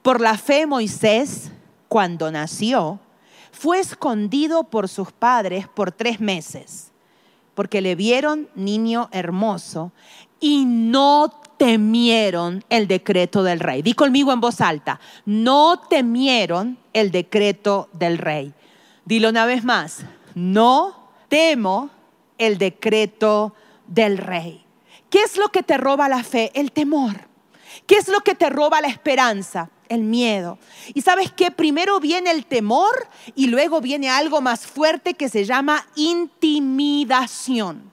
Por 0.03 0.21
la 0.21 0.39
fe 0.39 0.67
Moisés, 0.67 1.51
cuando 1.89 2.31
nació, 2.31 3.01
fue 3.53 3.81
escondido 3.81 4.65
por 4.65 4.89
sus 4.89 5.13
padres 5.13 5.67
por 5.67 5.91
tres 5.91 6.21
meses, 6.21 6.93
porque 7.55 7.81
le 7.81 7.95
vieron 7.95 8.49
niño 8.55 9.09
hermoso 9.13 9.93
y 10.41 10.65
no 10.67 11.33
temieron 11.57 12.65
el 12.69 12.87
decreto 12.87 13.43
del 13.43 13.61
rey. 13.61 13.83
Di 13.83 13.95
conmigo 13.95 14.33
en 14.33 14.41
voz 14.41 14.61
alta, 14.61 15.01
no 15.25 15.81
temieron 15.89 16.79
el 16.93 17.11
decreto 17.11 17.89
del 17.93 18.19
rey. 18.19 18.53
Dilo 19.05 19.31
una 19.31 19.47
vez 19.47 19.65
más, 19.65 20.05
no 20.35 21.09
temo 21.29 21.91
el 22.39 22.59
decreto 22.59 23.55
del 23.55 23.55
rey. 23.55 23.66
¿Qué 25.11 25.21
es 25.21 25.37
lo 25.37 25.49
que 25.49 25.62
te 25.62 25.76
roba 25.76 26.09
la 26.09 26.25
fe? 26.25 26.50
El 26.55 26.73
temor. 26.73 27.28
¿Qué 27.87 27.97
es 27.97 28.09
lo 28.09 28.21
que 28.21 28.35
te 28.35 28.50
roba 28.50 28.81
la 28.81 28.88
esperanza? 28.88 29.71
el 29.88 30.02
miedo. 30.02 30.59
Y 30.95 31.02
sabes 31.02 31.31
que 31.33 31.50
primero 31.50 32.00
viene 32.00 32.31
el 32.31 32.47
temor 32.47 33.09
y 33.35 33.49
luego 33.49 33.81
viene 33.81 34.09
algo 34.11 34.40
más 34.40 34.66
fuerte 34.66 35.14
que 35.14 35.28
se 35.28 35.45
llama 35.45 35.87
intimidación. 35.95 37.93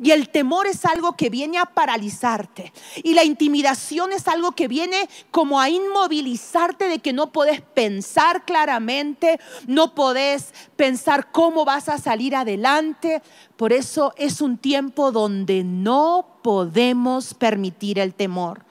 Y 0.00 0.12
el 0.12 0.28
temor 0.28 0.66
es 0.66 0.84
algo 0.84 1.16
que 1.16 1.28
viene 1.28 1.58
a 1.58 1.66
paralizarte. 1.66 2.72
Y 3.02 3.14
la 3.14 3.24
intimidación 3.24 4.12
es 4.12 4.28
algo 4.28 4.52
que 4.52 4.68
viene 4.68 5.08
como 5.32 5.60
a 5.60 5.68
inmovilizarte 5.68 6.88
de 6.88 7.00
que 7.00 7.12
no 7.12 7.32
puedes 7.32 7.60
pensar 7.60 8.44
claramente, 8.44 9.40
no 9.66 9.94
podés 9.94 10.54
pensar 10.76 11.32
cómo 11.32 11.64
vas 11.64 11.88
a 11.88 11.98
salir 11.98 12.36
adelante. 12.36 13.22
Por 13.56 13.72
eso 13.72 14.14
es 14.16 14.40
un 14.40 14.56
tiempo 14.56 15.10
donde 15.10 15.64
no 15.64 16.38
podemos 16.42 17.34
permitir 17.34 17.98
el 17.98 18.14
temor. 18.14 18.64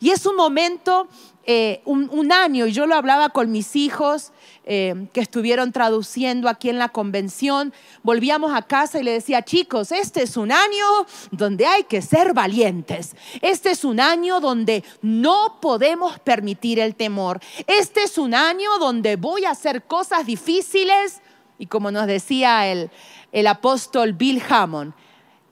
Y 0.00 0.10
es 0.10 0.26
un 0.26 0.36
momento 0.36 1.08
eh, 1.46 1.82
un, 1.84 2.32
año, 2.32 2.66
y 2.66 2.72
yo 2.72 2.86
lo 2.86 2.94
hablaba 2.94 3.28
con 3.28 3.52
mis 3.52 3.76
hijos 3.76 4.32
eh, 4.64 5.08
que 5.12 5.20
estuvieron 5.20 5.72
traduciendo 5.72 6.48
aquí 6.48 6.70
en 6.70 6.78
la 6.78 6.88
convención, 6.88 7.74
volvíamos 8.02 8.54
a 8.54 8.62
casa 8.62 8.98
y 8.98 9.02
le 9.02 9.12
decía, 9.12 9.42
chicos, 9.42 9.92
este 9.92 10.22
es 10.22 10.36
un 10.36 10.52
año 10.52 10.86
donde 11.30 11.66
hay 11.66 11.84
que 11.84 12.00
ser 12.00 12.32
valientes, 12.32 13.14
este 13.42 13.72
es 13.72 13.84
un 13.84 14.00
año 14.00 14.40
donde 14.40 14.84
no 15.02 15.58
podemos 15.60 16.18
permitir 16.20 16.80
el 16.80 16.94
temor, 16.94 17.40
este 17.66 18.04
es 18.04 18.16
un 18.16 18.34
año 18.34 18.78
donde 18.78 19.16
voy 19.16 19.44
a 19.44 19.50
hacer 19.50 19.82
cosas 19.82 20.24
difíciles, 20.24 21.20
y 21.58 21.66
como 21.66 21.90
nos 21.90 22.06
decía 22.06 22.66
el, 22.68 22.90
el 23.32 23.46
apóstol 23.46 24.14
Bill 24.14 24.42
Hammond, 24.48 24.94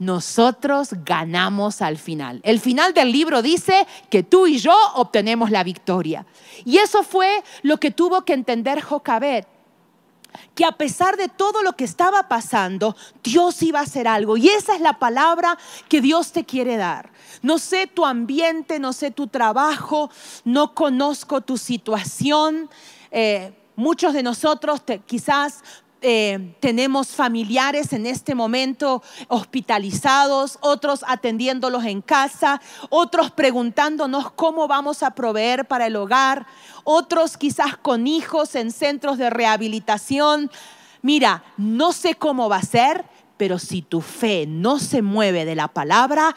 nosotros 0.05 0.91
ganamos 1.05 1.81
al 1.81 1.97
final. 1.97 2.41
El 2.43 2.61
final 2.61 2.93
del 2.93 3.13
libro 3.13 3.43
dice 3.43 3.87
que 4.11 4.23
tú 4.23 4.47
y 4.47 4.59
yo 4.59 4.75
obtenemos 4.95 5.51
la 5.51 5.65
victoria. 5.65 6.27
Y 6.65 6.79
eso 6.79 7.03
fue 7.03 7.43
lo 7.63 7.79
que 7.79 7.91
tuvo 7.91 8.25
que 8.25 8.33
entender 8.33 8.81
Jocabet 8.81 9.47
que 10.55 10.65
a 10.65 10.73
pesar 10.73 11.17
de 11.17 11.29
todo 11.29 11.63
lo 11.63 11.75
que 11.75 11.85
estaba 11.85 12.29
pasando, 12.29 12.97
Dios 13.23 13.63
iba 13.63 13.81
a 13.81 13.83
hacer 13.83 14.09
algo. 14.09 14.37
Y 14.37 14.49
esa 14.49 14.75
es 14.75 14.81
la 14.81 14.99
palabra 14.99 15.59
que 15.89 16.01
Dios 16.01 16.33
te 16.33 16.45
quiere 16.45 16.77
dar. 16.77 17.11
No 17.43 17.59
sé 17.59 17.87
tu 17.87 18.05
ambiente, 18.05 18.79
no 18.79 18.93
sé 18.93 19.11
tu 19.11 19.27
trabajo, 19.27 20.11
no 20.45 20.75
conozco 20.75 21.41
tu 21.41 21.59
situación. 21.59 22.71
Eh, 23.11 23.53
muchos 23.77 24.15
de 24.15 24.23
nosotros 24.23 24.83
quizás 25.07 25.63
eh, 26.03 26.57
tenemos 26.61 27.09
familiares 27.09 27.93
en 27.93 28.07
este 28.07 28.35
momento 28.35 29.03
hospitalizados, 29.29 30.59
otros 30.61 31.05
atendiéndolos 31.07 31.85
en 31.85 32.03
casa, 32.03 32.61
otros 32.91 33.31
preguntándonos 33.31 34.33
cómo 34.33 34.67
vamos 34.67 35.03
a 35.03 35.13
proveer 35.13 35.67
para 35.67 35.87
el 35.87 35.97
hogar, 35.97 36.47
otros 36.85 37.37
quizás 37.37 37.77
con 37.77 38.07
hijos 38.07 38.55
en 38.57 38.73
centros 38.73 39.17
de 39.17 39.31
rehabilitación. 39.31 40.51
mira, 41.03 41.45
no 41.57 41.93
sé 41.93 42.17
cómo 42.17 42.49
va 42.49 42.57
a 42.57 42.63
ser, 42.63 43.05
pero 43.37 43.59
si 43.59 43.83
tu 43.83 44.01
fe 44.01 44.47
no 44.47 44.79
se 44.79 45.03
mueve 45.03 45.45
de 45.45 45.55
la 45.55 45.69
palabra, 45.69 46.35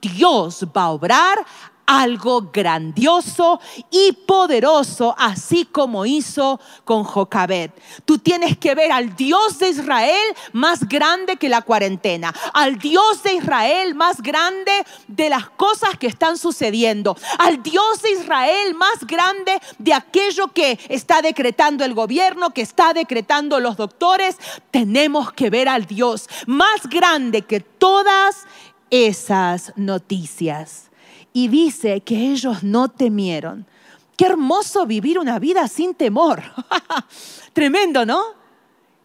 Dios 0.00 0.66
va 0.76 0.84
a 0.84 0.90
obrar 0.90 1.44
algo 1.88 2.50
grandioso 2.52 3.58
y 3.90 4.12
poderoso, 4.12 5.14
así 5.16 5.64
como 5.64 6.04
hizo 6.04 6.60
con 6.84 7.02
Jocabet. 7.02 7.72
Tú 8.04 8.18
tienes 8.18 8.58
que 8.58 8.74
ver 8.74 8.92
al 8.92 9.16
Dios 9.16 9.58
de 9.58 9.70
Israel 9.70 10.36
más 10.52 10.86
grande 10.86 11.36
que 11.36 11.48
la 11.48 11.62
cuarentena, 11.62 12.32
al 12.52 12.78
Dios 12.78 13.22
de 13.22 13.32
Israel 13.34 13.94
más 13.94 14.20
grande 14.20 14.70
de 15.06 15.30
las 15.30 15.48
cosas 15.48 15.96
que 15.98 16.08
están 16.08 16.36
sucediendo, 16.36 17.16
al 17.38 17.62
Dios 17.62 18.02
de 18.02 18.12
Israel 18.12 18.74
más 18.74 19.06
grande 19.06 19.58
de 19.78 19.94
aquello 19.94 20.48
que 20.48 20.78
está 20.90 21.22
decretando 21.22 21.86
el 21.86 21.94
gobierno, 21.94 22.50
que 22.50 22.60
está 22.60 22.92
decretando 22.92 23.60
los 23.60 23.78
doctores. 23.78 24.36
Tenemos 24.70 25.32
que 25.32 25.48
ver 25.48 25.70
al 25.70 25.86
Dios 25.86 26.28
más 26.46 26.86
grande 26.90 27.42
que 27.42 27.60
todas 27.60 28.44
esas 28.90 29.72
noticias 29.76 30.87
y 31.32 31.48
dice 31.48 32.00
que 32.00 32.32
ellos 32.32 32.62
no 32.62 32.88
temieron. 32.88 33.66
Qué 34.16 34.26
hermoso 34.26 34.86
vivir 34.86 35.18
una 35.18 35.38
vida 35.38 35.68
sin 35.68 35.94
temor. 35.94 36.42
Tremendo, 37.52 38.04
¿no? 38.04 38.20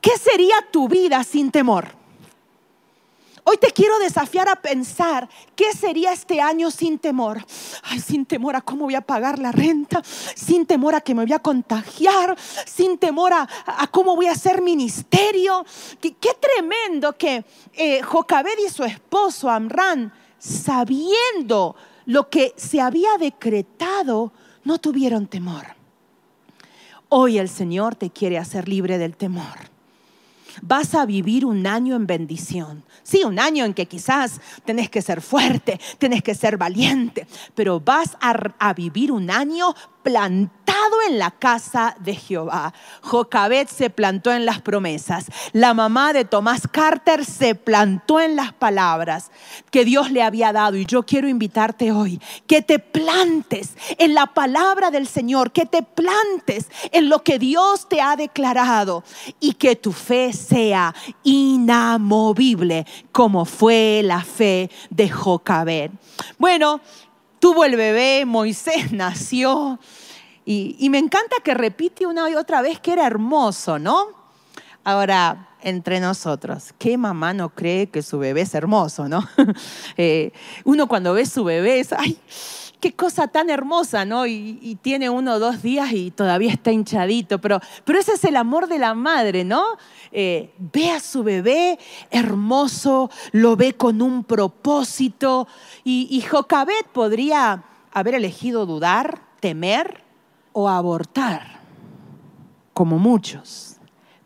¿Qué 0.01 0.17
sería 0.17 0.55
tu 0.71 0.87
vida 0.87 1.23
sin 1.23 1.51
temor? 1.51 2.03
Hoy 3.45 3.57
te 3.57 3.71
quiero 3.71 3.99
desafiar 3.99 4.47
a 4.47 4.55
pensar 4.55 5.27
qué 5.55 5.73
sería 5.73 6.13
este 6.13 6.39
año 6.39 6.71
sin 6.71 6.97
temor. 6.97 7.45
Ay, 7.83 7.99
sin 7.99 8.25
temor 8.25 8.55
a 8.55 8.61
cómo 8.61 8.85
voy 8.85 8.95
a 8.95 9.01
pagar 9.01 9.37
la 9.37 9.51
renta, 9.51 10.01
sin 10.03 10.65
temor 10.65 10.95
a 10.95 11.01
que 11.01 11.13
me 11.13 11.23
voy 11.25 11.33
a 11.33 11.39
contagiar, 11.39 12.37
sin 12.65 12.97
temor 12.97 13.33
a, 13.33 13.47
cómo 13.91 14.15
voy 14.15 14.27
a 14.27 14.31
hacer 14.31 14.61
ministerio. 14.61 15.65
Qué, 15.99 16.15
tremendo 16.39 17.17
que 17.17 17.43
eh, 17.73 18.01
Jocabed 18.01 18.57
y 18.65 18.69
su 18.69 18.85
esposo 18.85 19.49
Amran, 19.49 20.13
sabiendo 20.39 21.75
lo 22.05 22.29
que 22.29 22.53
se 22.57 22.81
había 22.81 23.17
decretado, 23.19 24.31
no 24.63 24.77
tuvieron 24.79 25.27
temor. 25.27 25.65
Hoy 27.09 27.37
el 27.37 27.49
Señor 27.49 27.95
te 27.95 28.09
quiere 28.09 28.37
hacer 28.37 28.67
libre 28.67 28.97
del 28.97 29.15
temor. 29.15 29.71
Vas 30.61 30.93
a 30.95 31.05
vivir 31.05 31.45
un 31.45 31.65
año 31.65 31.95
en 31.95 32.05
bendición. 32.05 32.83
Sí, 33.01 33.23
un 33.23 33.39
año 33.39 33.65
en 33.65 33.73
que 33.73 33.87
quizás 33.87 34.39
tenés 34.65 34.89
que 34.89 35.01
ser 35.01 35.21
fuerte, 35.21 35.79
tenés 35.97 36.21
que 36.21 36.35
ser 36.35 36.57
valiente, 36.57 37.27
pero 37.55 37.79
vas 37.79 38.17
a, 38.21 38.33
a 38.59 38.73
vivir 38.73 39.11
un 39.11 39.29
año 39.29 39.73
plantado 40.03 40.73
en 41.07 41.17
la 41.17 41.31
casa 41.31 41.95
de 41.99 42.15
Jehová. 42.15 42.73
Jocabet 43.01 43.69
se 43.69 43.89
plantó 43.89 44.31
en 44.31 44.45
las 44.45 44.61
promesas. 44.61 45.25
La 45.53 45.73
mamá 45.73 46.13
de 46.13 46.25
Tomás 46.25 46.67
Carter 46.67 47.25
se 47.25 47.55
plantó 47.55 48.19
en 48.19 48.35
las 48.35 48.53
palabras 48.53 49.31
que 49.71 49.85
Dios 49.85 50.11
le 50.11 50.21
había 50.21 50.53
dado. 50.53 50.77
Y 50.77 50.85
yo 50.85 51.03
quiero 51.03 51.27
invitarte 51.27 51.91
hoy 51.91 52.21
que 52.47 52.61
te 52.61 52.79
plantes 52.79 53.75
en 53.97 54.13
la 54.13 54.27
palabra 54.27 54.91
del 54.91 55.07
Señor, 55.07 55.51
que 55.51 55.65
te 55.65 55.83
plantes 55.83 56.67
en 56.91 57.09
lo 57.09 57.23
que 57.23 57.39
Dios 57.39 57.87
te 57.87 58.01
ha 58.01 58.15
declarado 58.15 59.03
y 59.39 59.53
que 59.53 59.75
tu 59.75 59.91
fe 59.91 60.33
sea 60.33 60.93
inamovible 61.23 62.85
como 63.11 63.45
fue 63.45 64.01
la 64.03 64.21
fe 64.21 64.69
de 64.89 65.09
Jocabet. 65.09 65.91
Bueno, 66.37 66.81
tuvo 67.43 67.65
el 67.65 67.75
bebé, 67.75 68.23
Moisés 68.25 68.93
nació. 68.93 69.77
Y, 70.45 70.87
me 70.89 70.97
encanta 70.97 71.35
que 71.43 71.53
repite 71.53 72.07
una 72.07 72.29
y 72.29 72.35
otra 72.35 72.61
vez 72.61 72.79
que 72.79 72.93
era 72.93 73.05
hermoso, 73.05 73.79
¿no? 73.79 74.07
Ahora, 74.85 75.49
entre 75.61 75.99
nosotros, 75.99 76.73
¿qué 76.77 76.97
mamá 76.97 77.33
no 77.33 77.49
cree 77.49 77.87
que 77.87 78.01
su 78.01 78.17
bebé 78.17 78.41
es 78.41 78.55
hermoso, 78.55 79.09
no? 79.09 79.27
Eh, 79.97 80.31
uno 80.63 80.87
cuando 80.87 81.11
ve 81.11 81.25
su 81.25 81.43
bebé 81.43 81.81
es, 81.81 81.91
ay, 81.91 82.17
qué 82.83 82.91
cosa 82.91 83.29
tan 83.29 83.49
hermosa, 83.49 84.03
¿no? 84.03 84.27
Y, 84.27 84.77
tiene 84.81 85.09
uno 85.09 85.35
o 85.35 85.39
dos 85.39 85.61
días 85.61 85.93
y 85.93 86.11
todavía 86.11 86.51
está 86.51 86.69
hinchadito, 86.73 87.39
pero, 87.39 87.61
pero 87.85 87.97
ese 87.97 88.11
es 88.11 88.25
el 88.25 88.35
amor 88.35 88.67
de 88.67 88.77
la 88.77 88.93
madre, 88.93 89.45
¿no? 89.45 89.63
Eh, 90.11 90.51
ve 90.57 90.91
a 90.91 90.99
su 90.99 91.23
bebé 91.23 91.79
hermoso, 92.11 93.09
lo 93.31 93.55
ve 93.55 93.71
con 93.71 94.01
un 94.01 94.25
propósito. 94.25 95.47
Y, 95.85 96.09
y 96.11 96.19
Jocabet 96.23 96.85
podría 96.91 97.63
haber 97.93 98.15
elegido 98.15 98.65
dudar, 98.65 99.21
temer 99.39 100.03
o 100.51 100.67
abortar, 100.67 101.61
como 102.73 102.99
muchos. 102.99 103.77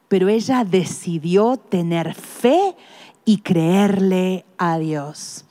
Pero 0.08 0.30
ella 0.30 0.64
decidió 0.64 1.58
tener 1.58 2.16
fe 2.16 2.76
y 3.24 3.38
creerle 3.38 4.46
a 4.58 4.80
Dios. 4.80 5.46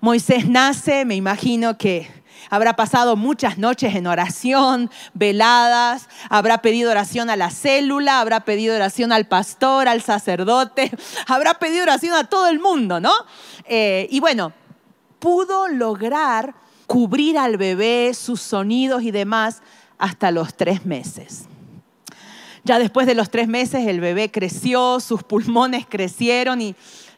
Moisés 0.00 0.46
nace, 0.46 1.06
me 1.06 1.14
imagino 1.14 1.78
que 1.78 2.25
habrá 2.50 2.76
pasado 2.76 3.16
muchas 3.16 3.58
noches 3.58 3.94
en 3.94 4.06
oración, 4.06 4.90
veladas, 5.14 6.08
habrá 6.28 6.58
pedido 6.58 6.90
oración 6.90 7.30
a 7.30 7.36
la 7.36 7.50
célula, 7.50 8.20
habrá 8.20 8.40
pedido 8.40 8.74
oración 8.74 9.12
al 9.12 9.26
pastor, 9.26 9.88
al 9.88 10.02
sacerdote, 10.02 10.90
habrá 11.26 11.54
pedido 11.58 11.82
oración 11.82 12.14
a 12.14 12.24
todo 12.24 12.48
el 12.48 12.58
mundo, 12.58 13.00
¿no? 13.00 13.12
Eh, 13.64 14.06
y 14.10 14.20
bueno, 14.20 14.52
pudo 15.18 15.68
lograr 15.68 16.54
cubrir 16.86 17.38
al 17.38 17.56
bebé, 17.56 18.14
sus 18.14 18.40
sonidos 18.40 19.02
y 19.02 19.10
demás 19.10 19.62
hasta 19.98 20.30
los 20.30 20.54
tres 20.54 20.86
meses. 20.86 21.44
Ya 22.64 22.78
después 22.78 23.06
de 23.06 23.14
los 23.14 23.30
tres 23.30 23.46
meses 23.46 23.86
el 23.86 24.00
bebé 24.00 24.30
creció, 24.30 24.98
sus 24.98 25.22
pulmones 25.22 25.86
crecieron 25.88 26.60
y 26.60 26.74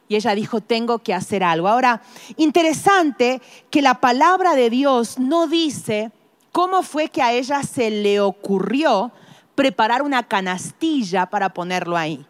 y 0.08 0.16
ella 0.16 0.34
dijo, 0.34 0.60
tengo 0.60 1.00
que 1.00 1.14
hacer 1.14 1.44
algo. 1.44 1.68
Ahora, 1.68 2.00
interesante 2.36 3.42
que 3.70 3.82
la 3.82 3.94
palabra 3.94 4.54
de 4.54 4.70
Dios 4.70 5.18
no 5.18 5.46
dice 5.46 6.10
cómo 6.50 6.82
fue 6.82 7.08
que 7.08 7.22
a 7.22 7.32
ella 7.32 7.62
se 7.62 7.90
le 7.90 8.20
ocurrió 8.20 9.12
preparar 9.54 10.02
una 10.02 10.22
canastilla 10.22 11.26
para 11.26 11.50
ponerlo 11.50 11.96
ahí. 11.96 12.24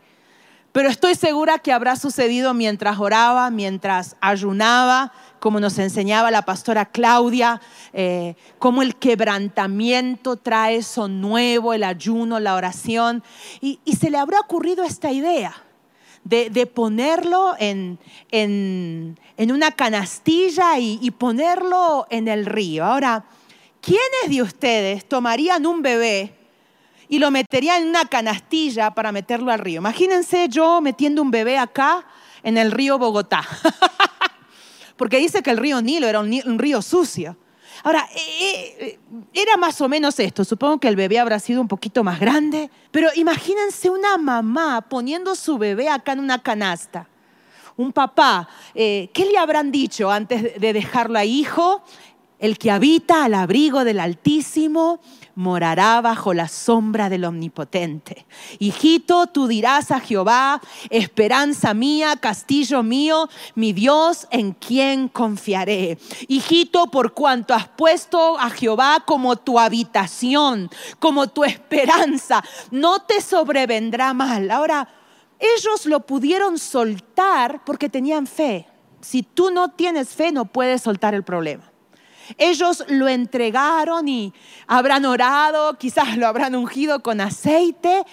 Pero 0.73 0.89
estoy 0.91 1.15
segura 1.15 1.59
que 1.59 1.73
habrá 1.73 1.97
sucedido 1.97 2.53
mientras 2.53 2.99
oraba, 2.99 3.51
mientras 3.51 4.17
ayunaba, 4.21 5.13
como 5.41 5.61
nos 5.61 5.79
enseñaba 5.79 6.31
la 6.31 6.43
pastora 6.43 6.85
Claudia, 6.87 7.61
eh, 7.93 8.35
cómo 8.59 8.83
el 8.83 8.97
quebrantamiento 8.97 10.37
trae 10.37 10.77
eso 10.77 11.09
nuevo, 11.09 11.73
el 11.73 11.85
ayuno, 11.85 12.39
la 12.39 12.55
oración. 12.55 13.23
y 13.61 13.79
se 13.97 14.11
le 14.11 14.19
habrá 14.19 14.41
ocurrido 14.41 14.85
esta 14.85 15.11
idea 15.11 15.68
de, 16.29 16.67
ponerlo 16.67 17.55
en, 17.59 17.99
una 19.39 19.71
canastilla 19.73 20.79
y, 20.79 20.99
y 21.01 21.11
ponerlo 21.11 22.07
en 22.11 22.29
el 22.29 22.45
río. 22.45 22.85
Ahora, 22.85 23.25
¿quiénes 23.81 24.29
de 24.29 24.43
ustedes 24.43 25.09
tomarían 25.09 25.65
un 25.67 25.83
bebé 25.83 26.35
y 27.09 27.19
lo 27.19 27.31
meterían 27.31 27.83
en 27.83 27.89
una 27.89 28.05
canastilla 28.05 28.91
para 28.91 29.11
meterlo 29.11 29.51
al 29.51 29.59
río? 29.59 29.79
Imagínense 29.79 30.49
yo 30.49 30.81
metiendo 30.81 31.23
un 31.23 31.31
bebé 31.31 31.57
acá 31.57 32.05
en 32.43 32.59
el 32.59 32.73
río 32.73 32.99
Bogotá. 32.99 33.43
Porque 34.97 35.19
dice 35.19 35.43
que 35.43 35.51
el 35.51 35.57
río 35.57 35.81
Nilo 35.81 36.09
era 36.09 36.21
un 36.21 36.59
río 36.59 36.83
sucio. 36.83 37.37
Ahora, 37.83 38.09
eh, 38.15 38.77
eh, 38.81 38.99
era 39.33 39.57
más 39.57 39.81
o 39.81 39.89
menos 39.89 40.19
esto. 40.19 40.45
Supongo 40.45 40.79
que 40.79 40.89
el 40.89 40.97
bebé 40.97 41.19
habrá 41.19 41.39
sido 41.39 41.61
un 41.61 41.69
poquito 41.69 42.05
más 42.05 42.21
grande, 42.21 42.71
pero 42.91 43.09
imagínense 43.15 43.91
una 43.91 44.19
mamá 44.19 44.87
poniendo 44.89 45.35
su 45.35 45.59
bebé 45.59 45.89
acá 45.89 46.13
en 46.13 46.21
una 46.21 46.43
canasta. 46.43 47.09
Un 47.77 47.93
papá, 47.93 48.49
eh, 48.75 49.11
¿qué 49.15 49.27
le 49.27 49.39
habrán 49.39 49.71
dicho 49.71 50.11
antes 50.11 50.61
de 50.61 50.73
dejarlo 50.73 51.19
a 51.19 51.25
hijo? 51.25 51.83
El 52.39 52.59
que 52.59 52.71
habita 52.71 53.25
al 53.25 53.35
abrigo 53.35 53.85
del 53.85 54.01
Altísimo 54.01 55.01
morará 55.39 56.01
bajo 56.01 56.35
la 56.35 56.49
sombra 56.49 57.09
del 57.09 57.25
Omnipotente. 57.25 58.27
Hijito, 58.59 59.29
tú 59.29 59.47
dirás 59.47 59.93
a 59.93 60.01
Jehová, 60.01 60.61
esperanza 60.91 61.75
mía, 61.75 62.17
castillo 62.17 62.83
mío, 62.83 63.29
mi 63.55 63.73
Dios 63.73 64.27
en 64.33 64.51
quien 64.51 65.07
confiaré. 65.07 65.97
Hijito, 66.27 66.89
por 66.89 67.15
cuanto 67.15 67.55
has 67.55 67.69
puesto 67.69 68.37
a 68.37 68.51
Jehová 68.51 69.05
como 69.07 69.37
tu 69.37 69.61
habitación, 69.61 70.71
como 70.99 71.29
tu 71.29 71.45
esperanza, 71.45 72.43
no 72.73 73.03
te 73.03 73.21
sobrevendrá 73.21 74.15
mal. 74.15 74.51
Ahora, 74.51 74.89
ellos 75.39 75.87
lo 75.87 76.01
pudieron 76.01 76.59
soltar 76.59 77.63
porque 77.65 77.89
tenían 77.89 78.27
fe. 78.27 78.67
Si 79.01 79.23
tú 79.23 79.53
no 79.53 79.69
tienes 79.69 80.09
fe, 80.09 80.33
no 80.33 80.47
puedes 80.47 80.83
soltar 80.83 81.15
el 81.15 81.23
problema. 81.23 81.71
Ellos 82.37 82.85
lo 82.89 83.09
entregaron 83.09 84.09
y 84.09 84.33
habrán 84.67 85.05
orado, 85.05 85.75
quizás 85.79 86.17
lo 86.17 86.27
habrán 86.27 86.55
ungido 86.55 87.03
con 87.03 87.21
aceite 87.21 88.05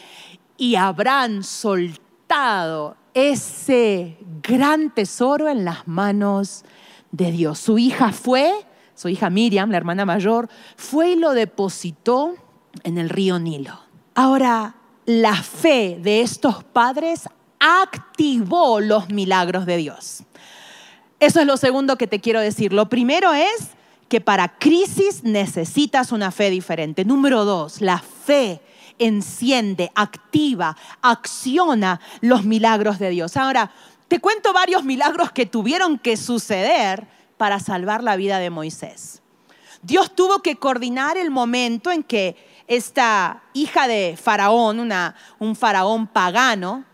y 0.58 0.76
habrán 0.76 1.44
soltado 1.44 2.96
ese 3.14 4.18
gran 4.42 4.94
tesoro 4.94 5.50
en 5.50 5.66
las 5.66 5.88
manos 5.88 6.64
de 7.12 7.32
Dios. 7.32 7.60
Su 7.60 7.78
hija 7.78 8.12
fue, 8.12 8.52
su 8.94 9.10
hija 9.10 9.30
Miriam, 9.30 9.72
la 9.72 9.78
hermana 9.78 10.06
mayor, 10.06 10.50
fue 10.76 11.12
y 11.12 11.16
lo 11.16 11.34
depositó 11.34 12.36
en 12.84 12.98
el 12.98 13.10
río 13.10 13.40
Nilo. 13.40 13.80
Ahora, 14.16 14.76
la 15.06 15.36
fe 15.36 15.98
de 16.02 16.22
estos 16.22 16.64
padres 16.64 17.30
activó 17.60 18.80
los 18.80 19.10
milagros 19.10 19.66
de 19.66 19.78
Dios. 19.78 20.24
Eso 21.20 21.40
es 21.40 21.48
lo 21.48 21.58
segundo 21.58 21.98
que 21.98 22.08
te 22.08 22.20
quiero 22.20 22.40
decir. 22.40 22.74
Lo 22.74 22.90
primero 22.90 23.34
es 23.34 23.72
que 24.08 24.22
para 24.22 24.58
crisis 24.58 25.24
necesitas 25.24 26.12
una 26.12 26.32
fe 26.32 26.50
diferente. 26.50 27.06
Número 27.06 27.46
dos, 27.46 27.82
la 27.82 28.00
fe 28.00 28.62
enciende, 29.00 29.92
activa, 29.96 30.78
acciona 31.02 32.00
los 32.22 32.44
milagros 32.44 33.00
de 33.00 33.10
Dios. 33.10 33.36
Ahora, 33.38 33.72
te 34.08 34.20
cuento 34.20 34.54
varios 34.54 34.84
milagros 34.84 35.32
que 35.32 35.46
tuvieron 35.46 35.98
que 35.98 36.18
suceder 36.18 37.08
para 37.38 37.60
salvar 37.60 38.04
la 38.04 38.16
vida 38.16 38.40
de 38.40 38.50
Moisés. 38.50 39.22
Dios 39.82 40.16
tuvo 40.16 40.42
que 40.42 40.56
coordinar 40.56 41.18
el 41.18 41.32
momento 41.32 41.92
en 41.92 42.04
que 42.04 42.36
esta 42.68 43.44
hija 43.54 43.88
de 43.88 44.18
Faraón, 44.22 44.80
una, 44.80 45.16
un 45.38 45.56
faraón 45.56 46.08
pagano, 46.08 46.86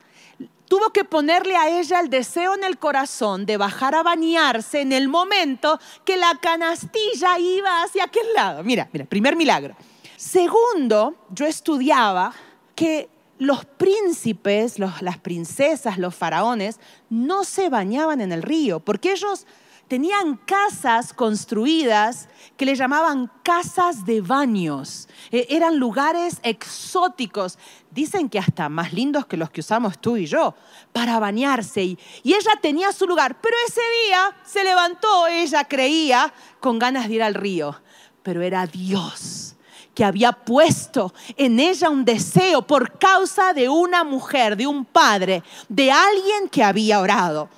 tuvo 0.71 0.91
que 0.91 1.03
ponerle 1.03 1.57
a 1.57 1.67
ella 1.67 1.99
el 1.99 2.10
deseo 2.10 2.55
en 2.55 2.63
el 2.63 2.77
corazón 2.77 3.45
de 3.45 3.57
bajar 3.57 3.93
a 3.93 4.03
bañarse 4.03 4.79
en 4.79 4.93
el 4.93 5.10
momento 5.10 5.77
que 6.05 6.15
la 6.15 6.39
canastilla 6.41 7.38
iba 7.39 7.84
hacia 7.84 8.05
aquel 8.05 8.34
lado. 8.34 8.63
Mira, 8.63 8.88
mira, 8.93 9.03
primer 9.03 9.36
milagro. 9.36 9.75
Segundo, 10.15 11.27
yo 11.29 11.45
estudiaba 11.45 12.34
que 12.73 13.10
los 13.38 13.65
príncipes, 13.65 14.79
las 14.79 15.17
princesas, 15.17 15.97
los 15.97 16.15
faraones, 16.15 16.79
no 17.10 17.43
se 17.43 17.67
bañaban 17.67 18.21
en 18.21 18.31
el 18.31 18.41
río, 18.41 18.79
porque 18.79 19.12
ellos 19.12 19.47
tenían 19.91 20.38
casas 20.38 21.12
construidas 21.12 22.30
que 22.56 22.65
le 22.65 22.75
llamaban 22.75 23.30
casas 23.43 24.06
de 24.06 24.21
baños. 24.21 25.10
E, 25.30 25.47
eran 25.49 25.80
lugares 25.80 26.39
exóticos, 26.43 27.60
dicen 27.89 28.30
que 28.30 28.39
hasta 28.39 28.69
más 28.69 28.93
lindos 28.93 29.25
que 29.25 29.36
los 29.36 29.49
que 29.49 29.60
usamos 29.60 29.99
tú 29.99 30.15
y 30.15 30.27
yo, 30.27 30.56
para 30.93 31.19
bañarse. 31.19 31.84
Y, 31.84 31.99
y 32.23 32.32
ella 32.36 32.54
tenía 32.62 32.93
su 32.93 33.06
lugar, 33.06 33.41
pero 33.41 33.54
ese 33.67 33.82
día 34.06 34.34
se 34.45 34.63
levantó, 34.63 35.27
ella 35.27 35.65
creía, 35.65 36.34
con 36.62 36.80
ganas 36.80 37.10
de 37.10 37.15
ir 37.15 37.23
al 37.23 37.34
río, 37.34 37.75
pero 38.23 38.41
era 38.41 38.65
Dios 38.67 39.58
que 39.93 40.06
había 40.06 40.32
puesto 40.32 41.13
en 41.36 41.60
ella 41.60 41.89
un 41.89 42.06
deseo 42.06 42.62
por 42.62 42.97
causa 42.97 43.51
de 43.51 43.67
una 43.67 44.06
mujer, 44.06 44.56
de 44.56 44.67
un 44.67 44.86
padre, 44.86 45.43
de 45.67 45.91
alguien 45.91 46.47
que 46.49 46.63
había 46.63 47.01
orado. 47.01 47.49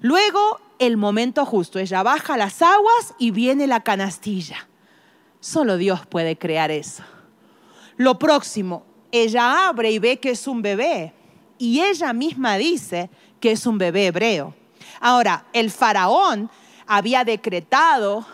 Luego 0.00 0.65
el 0.78 0.96
momento 0.96 1.44
justo. 1.44 1.78
Ella 1.78 2.02
baja 2.02 2.36
las 2.36 2.62
aguas 2.62 3.14
y 3.18 3.30
viene 3.30 3.66
la 3.66 3.80
canastilla. 3.80 4.68
Solo 5.40 5.76
Dios 5.76 6.06
puede 6.06 6.36
crear 6.36 6.70
eso. 6.70 7.02
Lo 7.96 8.18
próximo, 8.18 8.84
ella 9.12 9.68
abre 9.68 9.90
y 9.90 9.98
ve 9.98 10.18
que 10.18 10.30
es 10.30 10.46
un 10.46 10.62
bebé. 10.62 11.12
Y 11.58 11.80
ella 11.80 12.12
misma 12.12 12.56
dice 12.56 13.10
que 13.40 13.52
es 13.52 13.66
un 13.66 13.78
bebé 13.78 14.08
hebreo. 14.08 14.54
Ahora, 15.00 15.46
el 15.52 15.70
faraón 15.70 16.50
había 16.86 17.24
decretado 17.24 18.26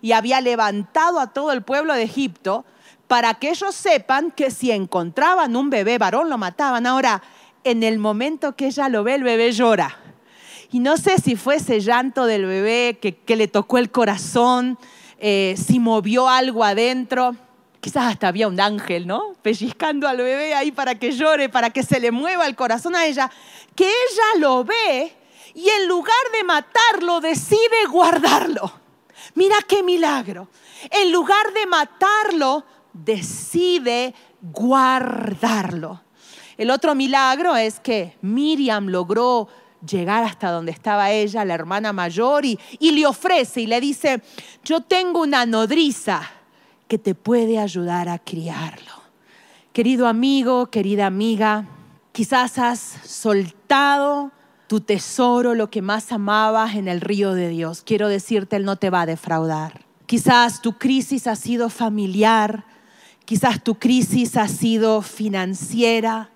y 0.00 0.12
había 0.12 0.40
levantado 0.40 1.20
a 1.20 1.28
todo 1.28 1.52
el 1.52 1.62
pueblo 1.62 1.94
de 1.94 2.02
Egipto 2.02 2.64
para 3.06 3.34
que 3.34 3.50
ellos 3.50 3.74
sepan 3.74 4.30
que 4.30 4.50
si 4.50 4.70
encontraban 4.70 5.56
un 5.56 5.70
bebé 5.70 5.98
varón 5.98 6.30
lo 6.30 6.38
mataban. 6.38 6.86
Ahora, 6.86 7.22
en 7.62 7.82
el 7.82 7.98
momento 7.98 8.56
que 8.56 8.66
ella 8.66 8.88
lo 8.88 9.04
ve, 9.04 9.14
el 9.14 9.22
bebé 9.22 9.52
llora. 9.52 10.03
Y 10.70 10.80
no 10.80 10.96
sé 10.96 11.18
si 11.18 11.36
fue 11.36 11.56
ese 11.56 11.80
llanto 11.80 12.26
del 12.26 12.46
bebé 12.46 12.98
que, 13.00 13.36
le 13.36 13.48
tocó 13.48 13.78
el 13.78 13.90
corazón, 13.90 14.78
eh, 15.18 15.54
si 15.56 15.78
movió 15.78 16.28
algo 16.28 16.64
adentro. 16.64 17.36
Quizás 17.80 18.06
hasta 18.12 18.28
había 18.28 18.48
un 18.48 18.60
ángel, 18.60 19.06
¿no? 19.06 19.34
Pellizcando 19.42 20.08
al 20.08 20.16
bebé 20.16 20.54
ahí 20.54 20.72
para 20.72 20.94
que 20.94 21.12
llore, 21.12 21.48
para 21.48 21.70
que 21.70 21.82
se 21.82 22.00
le 22.00 22.10
mueva 22.10 22.46
el 22.46 22.56
corazón 22.56 22.96
a 22.96 23.06
ella. 23.06 23.30
Que 23.74 23.86
ella 23.86 24.40
lo 24.40 24.64
ve 24.64 25.14
y 25.54 25.68
en 25.68 25.86
lugar 25.86 26.14
de 26.32 26.44
matarlo 26.44 27.20
decide 27.20 27.86
guardarlo. 27.88 28.72
Mira 29.34 29.56
qué 29.66 29.82
milagro. 29.82 30.48
En 30.90 31.12
lugar 31.12 31.52
de 31.52 31.66
matarlo, 31.66 32.64
decide 32.92 34.14
guardarlo. 34.40 36.02
El 36.56 36.70
otro 36.70 36.94
milagro 36.94 37.56
es 37.56 37.80
que 37.80 38.16
Miriam 38.20 38.88
logró 38.88 39.48
llegar 39.86 40.24
hasta 40.24 40.50
donde 40.50 40.72
estaba 40.72 41.10
ella, 41.10 41.44
la 41.44 41.54
hermana 41.54 41.92
mayor, 41.92 42.44
y, 42.44 42.58
le 42.80 43.06
ofrece 43.06 43.62
y 43.62 43.66
le 43.66 43.80
dice, 43.80 44.22
yo 44.64 44.80
tengo 44.80 45.22
una 45.22 45.46
nodriza 45.46 46.22
que 46.88 46.98
te 46.98 47.14
puede 47.14 47.58
ayudar 47.58 48.08
a 48.08 48.18
criarlo. 48.18 48.92
Querido 49.72 50.06
amigo, 50.06 50.66
querida 50.66 51.06
amiga, 51.06 51.66
quizás 52.12 52.58
has 52.58 52.78
soltado 53.04 54.30
tu 54.66 54.80
tesoro, 54.80 55.54
lo 55.54 55.70
que 55.70 55.82
más 55.82 56.12
amabas 56.12 56.74
en 56.76 56.88
el 56.88 57.00
río 57.00 57.34
de 57.34 57.48
Dios. 57.48 57.82
Quiero 57.84 58.08
decirte, 58.08 58.56
Él 58.56 58.64
no 58.64 58.76
te 58.76 58.90
va 58.90 59.02
a 59.02 59.06
defraudar. 59.06 59.84
Quizás 60.06 60.62
tu 60.62 60.78
crisis 60.78 61.26
ha 61.26 61.36
sido 61.36 61.70
familiar, 61.70 62.64
quizás 63.24 63.62
tu 63.62 63.76
crisis 63.76 64.36
ha 64.36 64.48
sido 64.48 65.02
financiera, 65.02 66.30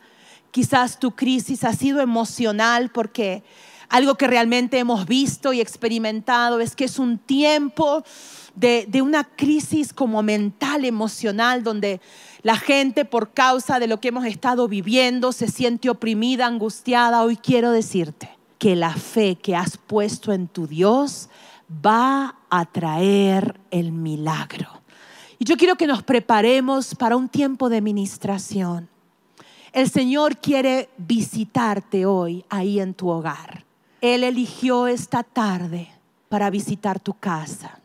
Quizás 0.50 0.98
tu 0.98 1.12
crisis 1.12 1.64
ha 1.64 1.72
sido 1.72 2.00
emocional 2.00 2.90
porque 2.90 3.42
algo 3.88 4.16
que 4.16 4.26
realmente 4.26 4.78
hemos 4.78 5.06
visto 5.06 5.52
y 5.52 5.61
experimentado 5.61 6.61
es 6.61 6.76
que 6.76 6.84
es 6.84 6.98
un 6.98 7.18
tiempo 7.18 8.04
de, 8.54 9.02
una 9.02 9.24
crisis 9.24 9.92
como 9.92 10.22
mental, 10.22 10.84
emocional, 10.84 11.62
donde 11.62 12.00
la 12.42 12.56
gente 12.56 13.04
por 13.04 13.32
causa 13.32 13.78
de 13.78 13.87
lo 13.87 14.00
que 14.00 14.08
hemos 14.08 14.26
estado 14.26 14.68
viviendo 14.68 15.32
se 15.32 15.48
siente 15.48 15.88
oprimida, 15.88 16.46
angustiada. 16.46 17.22
Hoy 17.22 17.37
quiero 17.37 17.70
decirte 17.70 18.30
que 18.58 18.76
la 18.76 18.92
fe 18.92 19.37
que 19.37 19.56
has 19.56 19.76
puesto 19.78 20.32
en 20.32 20.48
tu 20.48 20.66
Dios 20.66 21.28
va 21.70 22.37
a 22.50 22.64
traer 22.66 23.61
el 23.70 23.92
milagro. 23.92 24.82
Y 25.38 25.44
yo 25.44 25.56
quiero 25.56 25.76
que 25.76 25.87
nos 25.87 26.02
preparemos 26.02 26.94
para 26.94 27.16
un 27.16 27.28
tiempo 27.28 27.68
de 27.68 27.80
ministración. 27.80 28.88
El 29.78 29.88
Señor 29.88 30.38
quiere 30.38 30.88
visitarte 30.96 32.04
hoy 32.04 32.44
ahí 32.48 32.80
en 32.80 32.94
tu 32.94 33.10
hogar. 33.10 33.64
Él 34.00 34.24
eligió 34.24 34.88
esta 34.88 35.22
tarde 35.22 35.88
para 36.28 36.50
visitar 36.50 36.98
tu 36.98 37.14
casa. 37.14 37.78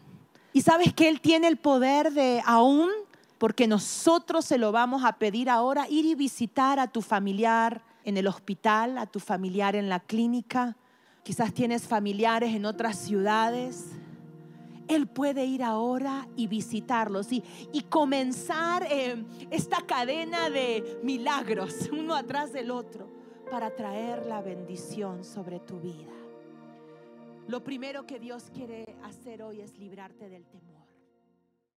Y 0.53 0.63
sabes 0.63 0.91
que 0.91 1.07
Él 1.07 1.21
tiene 1.21 1.47
el 1.47 1.57
poder 1.57 2.11
de 2.11 2.41
aún, 2.47 2.89
porque 3.37 3.67
nosotros 3.67 4.43
se 4.43 4.57
lo 4.57 4.71
vamos 4.71 5.05
a 5.05 5.19
pedir 5.19 5.51
ahora, 5.51 5.87
ir 5.87 6.05
y 6.05 6.15
visitar 6.15 6.79
a 6.79 6.87
tu 6.87 7.03
familiar 7.03 7.83
en 8.05 8.17
el 8.17 8.25
hospital, 8.25 8.97
a 8.97 9.05
tu 9.05 9.19
familiar 9.19 9.75
en 9.75 9.87
la 9.87 9.99
clínica. 9.99 10.75
Quizás 11.21 11.53
tienes 11.53 11.83
familiares 11.83 12.55
en 12.55 12.65
otras 12.65 12.97
ciudades 12.97 13.85
él 14.87 15.07
puede 15.07 15.45
ir 15.45 15.63
ahora 15.63 16.27
y 16.35 16.47
visitarlos 16.47 17.31
y, 17.31 17.43
comenzar 17.89 18.87
eh, 18.89 19.23
esta 19.51 19.81
cadena 19.81 20.49
de 20.49 20.99
milagros, 21.03 21.89
uno 21.91 22.15
atrás 22.15 22.51
del 22.53 22.71
otro, 22.71 23.07
para 23.51 23.75
traer 23.75 24.25
la 24.25 24.41
bendición 24.41 25.23
sobre 25.23 25.59
tu 25.59 25.79
vida. 25.79 26.11
Lo 27.47 27.63
primero 27.63 28.05
que 28.05 28.19
Dios 28.19 28.49
quiere 28.53 28.95
hacer 29.03 29.43
hoy 29.43 29.61
es 29.61 29.77
librarte 29.77 30.29
del 30.29 30.45
temor. 30.45 30.72